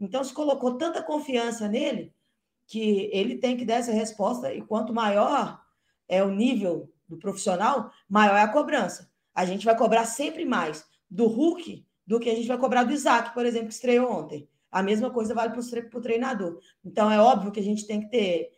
Então 0.00 0.24
se 0.24 0.32
colocou 0.32 0.78
tanta 0.78 1.02
confiança 1.02 1.68
nele 1.68 2.14
que 2.66 3.10
ele 3.12 3.36
tem 3.36 3.56
que 3.56 3.64
dar 3.64 3.74
essa 3.74 3.90
resposta, 3.90 4.54
e 4.54 4.62
quanto 4.62 4.94
maior 4.94 5.60
é 6.08 6.22
o 6.22 6.30
nível 6.30 6.88
do 7.08 7.18
profissional, 7.18 7.90
maior 8.08 8.36
é 8.36 8.42
a 8.42 8.48
cobrança. 8.48 9.10
A 9.34 9.44
gente 9.44 9.64
vai 9.64 9.76
cobrar 9.76 10.04
sempre 10.04 10.44
mais 10.44 10.86
do 11.10 11.26
Hulk 11.26 11.84
do 12.06 12.20
que 12.20 12.30
a 12.30 12.34
gente 12.34 12.46
vai 12.46 12.58
cobrar 12.58 12.84
do 12.84 12.92
Isaac, 12.92 13.34
por 13.34 13.44
exemplo, 13.44 13.68
que 13.68 13.74
estreou 13.74 14.10
ontem. 14.10 14.48
A 14.70 14.82
mesma 14.84 15.10
coisa 15.10 15.34
vale 15.34 15.52
para 15.52 15.98
o 15.98 16.02
treinador. 16.02 16.60
Então, 16.84 17.10
é 17.10 17.20
óbvio 17.20 17.50
que 17.50 17.58
a 17.58 17.62
gente 17.62 17.86
tem 17.86 18.00
que 18.00 18.08
ter 18.08 18.50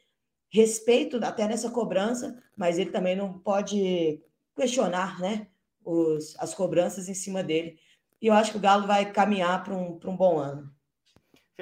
respeito 0.51 1.19
até 1.25 1.49
nessa 1.49 1.71
cobrança, 1.71 2.39
mas 2.55 2.79
ele 2.79 2.91
também 2.91 3.17
não 3.17 3.39
pode 3.39 4.23
questionar 4.55 5.19
né, 5.21 5.49
os, 5.85 6.35
as 6.39 6.55
cobranças 6.55 7.09
em 7.09 7.15
cima 7.15 7.43
dele. 7.43 7.79
E 8.21 8.27
eu 8.29 8.35
acho 8.35 8.53
que 8.53 8.57
o 8.57 8.61
Galo 8.61 8.87
vai 8.87 9.11
caminhar 9.11 9.63
para 9.65 9.75
um, 9.75 9.99
um 10.05 10.17
bom 10.17 10.39
ano 10.39 10.73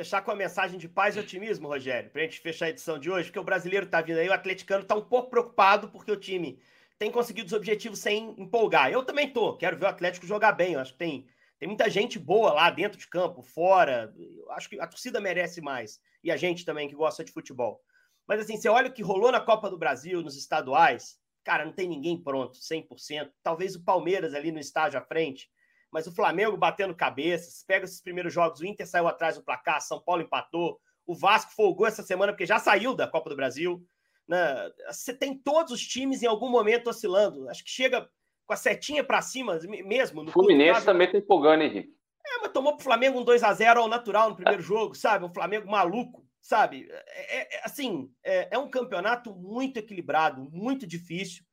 fechar 0.01 0.23
com 0.23 0.31
a 0.31 0.37
mensagem 0.37 0.79
de 0.79 0.89
paz 0.89 1.17
e 1.17 1.21
otimismo, 1.21 1.69
Rogério, 1.69 2.11
para 2.11 2.23
a 2.23 2.25
gente 2.25 2.41
fechar 2.41 2.67
a 2.67 2.71
edição 2.71 2.99
de 2.99 3.11
hoje, 3.11 3.27
porque 3.27 3.39
o 3.39 3.45
brasileiro 3.45 3.87
está 3.87 4.01
vindo 4.01 4.19
aí, 4.19 4.29
o 4.29 4.33
atleticano 4.33 4.83
está 4.83 4.95
um 4.95 5.05
pouco 5.05 5.29
preocupado 5.31 5.91
porque 5.91 6.11
o 6.11 6.17
time 6.17 6.59
tem 6.99 7.11
conseguido 7.11 7.49
os 7.49 7.53
objetivos 7.53 7.99
sem 7.99 8.35
empolgar. 8.41 8.91
Eu 8.91 9.05
também 9.05 9.31
tô, 9.31 9.57
quero 9.57 9.77
ver 9.77 9.85
o 9.85 9.89
Atlético 9.89 10.27
jogar 10.27 10.53
bem, 10.53 10.75
eu 10.75 10.81
acho 10.81 10.93
que 10.93 10.99
tem, 10.99 11.27
tem 11.59 11.69
muita 11.69 11.91
gente 11.91 12.19
boa 12.19 12.53
lá 12.53 12.71
dentro 12.71 12.99
de 12.99 13.09
campo, 13.09 13.43
fora, 13.43 14.11
eu 14.17 14.51
acho 14.53 14.69
que 14.69 14.81
a 14.81 14.87
torcida 14.87 15.21
merece 15.21 15.61
mais, 15.61 16.01
e 16.25 16.31
a 16.31 16.37
gente 16.37 16.65
também 16.65 16.89
que 16.89 16.95
gosta 16.95 17.25
de 17.25 17.33
futebol. 17.33 17.81
Mas 18.27 18.41
assim, 18.41 18.57
você 18.57 18.69
olha 18.69 18.89
o 18.89 18.93
que 18.93 19.03
rolou 19.03 19.33
na 19.33 19.41
Copa 19.41 19.69
do 19.69 19.77
Brasil, 19.77 20.23
nos 20.23 20.37
estaduais, 20.37 21.19
cara, 21.45 21.65
não 21.65 21.73
tem 21.73 21.89
ninguém 21.89 22.23
pronto, 22.23 22.59
100%, 22.59 23.31
talvez 23.43 23.75
o 23.75 23.85
Palmeiras 23.85 24.35
ali 24.35 24.53
no 24.53 24.59
estágio 24.59 24.99
à 24.99 25.03
frente, 25.03 25.51
mas 25.91 26.07
o 26.07 26.15
Flamengo 26.15 26.57
batendo 26.57 26.95
cabeças, 26.95 27.65
pega 27.67 27.85
esses 27.85 28.01
primeiros 28.01 28.33
jogos, 28.33 28.61
o 28.61 28.67
Inter 28.67 28.87
saiu 28.87 29.09
atrás 29.09 29.37
do 29.37 29.43
placar, 29.43 29.81
São 29.81 30.01
Paulo 30.01 30.23
empatou, 30.23 30.81
o 31.07 31.15
Vasco 31.15 31.53
folgou 31.53 31.87
essa 31.87 32.03
semana 32.03 32.33
porque 32.33 32.47
já 32.47 32.59
saiu 32.59 32.95
da 32.95 33.09
Copa 33.09 33.29
do 33.29 33.37
Brasil. 33.37 33.85
Né? 34.29 34.71
Você 34.87 35.13
tem 35.13 35.37
todos 35.37 35.73
os 35.73 35.81
times 35.81 36.23
em 36.23 36.27
algum 36.27 36.49
momento 36.49 36.89
oscilando. 36.89 37.49
Acho 37.49 37.65
que 37.65 37.71
chega 37.71 38.09
com 38.47 38.53
a 38.53 38.57
setinha 38.57 39.03
para 39.03 39.21
cima 39.21 39.59
mesmo. 39.85 40.23
No 40.23 40.31
Fluminense 40.31 40.85
também 40.85 41.11
tem 41.11 41.21
empolgando, 41.21 41.63
Henrique. 41.63 41.93
É, 42.25 42.43
mas 42.43 42.53
tomou 42.53 42.77
pro 42.77 42.85
Flamengo 42.85 43.19
um 43.19 43.25
2 43.25 43.43
a 43.43 43.53
0 43.53 43.81
ao 43.81 43.89
natural 43.89 44.31
no 44.31 44.37
primeiro 44.37 44.63
é. 44.63 44.65
jogo, 44.65 44.95
sabe? 44.95 45.25
Um 45.25 45.35
Flamengo 45.35 45.69
maluco, 45.69 46.25
sabe? 46.41 46.89
É, 46.91 47.57
é, 47.57 47.61
assim, 47.65 48.11
é, 48.25 48.55
é, 48.55 48.59
um 48.59 48.71
campeonato 48.71 49.35
muito 49.35 49.79
equilibrado, 49.79 50.49
muito 50.51 50.87
difícil, 50.87 51.45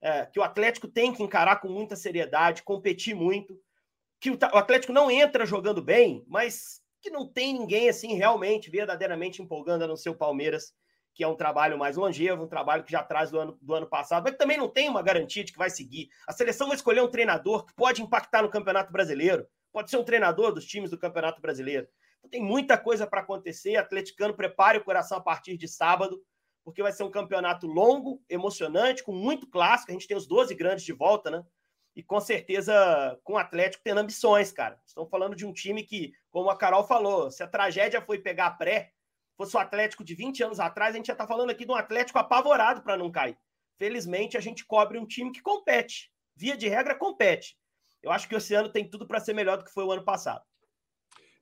é, 0.00 0.26
que 0.26 0.38
o 0.38 0.42
Atlético 0.42 0.86
tem 0.86 1.12
que 1.12 1.22
encarar 1.22 1.60
com 1.60 1.68
muita 1.68 1.96
seriedade, 1.96 2.62
competir 2.62 3.14
muito 3.14 3.58
que 4.24 4.30
o 4.30 4.56
Atlético 4.56 4.90
não 4.90 5.10
entra 5.10 5.44
jogando 5.44 5.82
bem, 5.82 6.24
mas 6.26 6.80
que 7.02 7.10
não 7.10 7.30
tem 7.30 7.52
ninguém 7.52 7.90
assim 7.90 8.14
realmente, 8.14 8.70
verdadeiramente 8.70 9.42
empolgando 9.42 9.84
a 9.84 9.86
não 9.86 9.96
ser 9.96 10.08
o 10.08 10.16
Palmeiras, 10.16 10.72
que 11.14 11.22
é 11.22 11.28
um 11.28 11.36
trabalho 11.36 11.78
mais 11.78 11.96
longevo, 11.96 12.44
um 12.44 12.48
trabalho 12.48 12.82
que 12.84 12.90
já 12.90 13.02
traz 13.02 13.30
do 13.30 13.38
ano, 13.38 13.58
do 13.60 13.74
ano 13.74 13.86
passado, 13.86 14.24
mas 14.24 14.36
também 14.36 14.56
não 14.56 14.66
tem 14.66 14.88
uma 14.88 15.02
garantia 15.02 15.44
de 15.44 15.52
que 15.52 15.58
vai 15.58 15.68
seguir. 15.68 16.08
A 16.26 16.32
seleção 16.32 16.68
vai 16.68 16.76
escolher 16.76 17.02
um 17.02 17.10
treinador 17.10 17.66
que 17.66 17.74
pode 17.74 18.00
impactar 18.00 18.42
no 18.42 18.48
Campeonato 18.48 18.90
Brasileiro, 18.90 19.46
pode 19.70 19.90
ser 19.90 19.98
um 19.98 20.04
treinador 20.04 20.54
dos 20.54 20.64
times 20.64 20.90
do 20.90 20.98
Campeonato 20.98 21.42
Brasileiro. 21.42 21.86
Então 22.24 22.30
tem 22.30 22.42
muita 22.42 22.78
coisa 22.78 23.06
para 23.06 23.20
acontecer. 23.20 23.76
Atleticano, 23.76 24.34
prepare 24.34 24.78
o 24.78 24.84
coração 24.84 25.18
a 25.18 25.20
partir 25.20 25.58
de 25.58 25.68
sábado, 25.68 26.22
porque 26.64 26.82
vai 26.82 26.90
ser 26.90 27.04
um 27.04 27.10
campeonato 27.10 27.66
longo, 27.66 28.22
emocionante, 28.28 29.04
com 29.04 29.12
muito 29.12 29.46
clássico. 29.46 29.90
A 29.90 29.94
gente 29.94 30.08
tem 30.08 30.16
os 30.16 30.26
12 30.26 30.54
grandes 30.54 30.84
de 30.84 30.92
volta, 30.92 31.30
né? 31.30 31.44
e 31.96 32.02
com 32.02 32.20
certeza 32.20 33.18
com 33.22 33.34
o 33.34 33.38
Atlético 33.38 33.84
tendo 33.84 34.00
ambições, 34.00 34.50
cara. 34.50 34.80
Estão 34.84 35.06
falando 35.06 35.36
de 35.36 35.46
um 35.46 35.52
time 35.52 35.84
que, 35.84 36.12
como 36.30 36.50
a 36.50 36.56
Carol 36.56 36.84
falou, 36.84 37.30
se 37.30 37.42
a 37.42 37.46
tragédia 37.46 38.00
foi 38.02 38.18
pegar 38.18 38.46
a 38.46 38.50
pré, 38.50 38.92
fosse 39.36 39.56
o 39.56 39.60
Atlético 39.60 40.02
de 40.02 40.14
20 40.14 40.42
anos 40.42 40.60
atrás, 40.60 40.94
a 40.94 40.96
gente 40.96 41.06
já 41.06 41.12
está 41.12 41.26
falando 41.26 41.50
aqui 41.50 41.64
de 41.64 41.70
um 41.70 41.76
Atlético 41.76 42.18
apavorado 42.18 42.82
para 42.82 42.96
não 42.96 43.12
cair. 43.12 43.38
Felizmente, 43.78 44.36
a 44.36 44.40
gente 44.40 44.64
cobre 44.64 44.98
um 44.98 45.06
time 45.06 45.30
que 45.30 45.42
compete. 45.42 46.10
Via 46.34 46.56
de 46.56 46.68
regra, 46.68 46.96
compete. 46.96 47.56
Eu 48.02 48.10
acho 48.10 48.28
que 48.28 48.34
esse 48.34 48.54
ano 48.54 48.68
tem 48.68 48.88
tudo 48.88 49.06
para 49.06 49.20
ser 49.20 49.32
melhor 49.32 49.58
do 49.58 49.64
que 49.64 49.72
foi 49.72 49.84
o 49.84 49.92
ano 49.92 50.04
passado. 50.04 50.44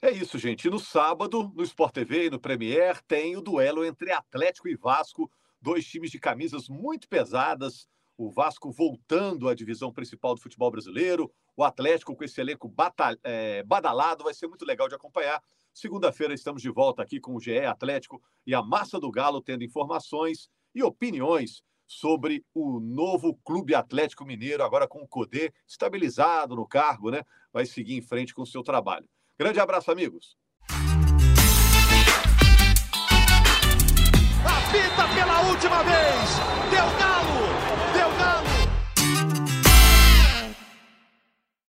É 0.05 0.11
isso, 0.11 0.37
gente. 0.37 0.67
E 0.67 0.71
no 0.71 0.81
sábado, 0.81 1.53
no 1.55 1.63
Sport 1.63 1.95
TV 1.95 2.27
e 2.27 2.31
no 2.31 2.41
Premier, 2.41 3.01
tem 3.03 3.37
o 3.37 3.41
duelo 3.41 3.85
entre 3.85 4.11
Atlético 4.11 4.67
e 4.67 4.75
Vasco, 4.75 5.31
dois 5.61 5.87
times 5.87 6.11
de 6.11 6.19
camisas 6.19 6.69
muito 6.69 7.09
pesadas. 7.09 7.87
O 8.19 8.29
Vasco 8.29 8.73
voltando 8.73 9.49
à 9.49 9.55
divisão 9.55 9.93
principal 9.93 10.35
do 10.35 10.41
futebol 10.41 10.73
brasileiro, 10.73 11.33
o 11.57 11.63
Atlético 11.63 12.17
com 12.17 12.25
esse 12.25 12.41
elenco 12.41 12.75
é, 13.23 13.63
badalado, 13.63 14.25
vai 14.25 14.35
ser 14.35 14.49
muito 14.49 14.65
legal 14.65 14.89
de 14.89 14.97
acompanhar. 14.97 15.41
Segunda-feira 15.73 16.35
estamos 16.35 16.61
de 16.61 16.69
volta 16.69 17.01
aqui 17.01 17.21
com 17.21 17.37
o 17.37 17.41
GE 17.41 17.61
Atlético 17.61 18.21
e 18.45 18.57
a 18.57 18.61
Massa 18.61 18.99
do 18.99 19.09
Galo 19.09 19.41
tendo 19.41 19.63
informações 19.63 20.51
e 20.75 20.83
opiniões 20.83 21.63
sobre 21.87 22.45
o 22.53 22.81
novo 22.81 23.39
Clube 23.45 23.73
Atlético 23.73 24.25
Mineiro, 24.25 24.65
agora 24.65 24.89
com 24.89 25.03
o 25.03 25.07
Codê 25.09 25.53
estabilizado 25.65 26.57
no 26.57 26.67
cargo, 26.67 27.09
né? 27.13 27.23
Vai 27.53 27.67
seguir 27.67 27.95
em 27.95 28.03
frente 28.03 28.35
com 28.35 28.43
o 28.43 28.47
seu 28.47 28.65
trabalho. 28.65 29.09
Grande 29.39 29.61
abraço, 29.61 29.91
amigos. 29.91 30.37
Apita 34.45 35.09
pela 35.15 35.41
última 35.49 35.83
vez. 35.83 36.39
Deu 36.71 36.85
na 36.99 37.12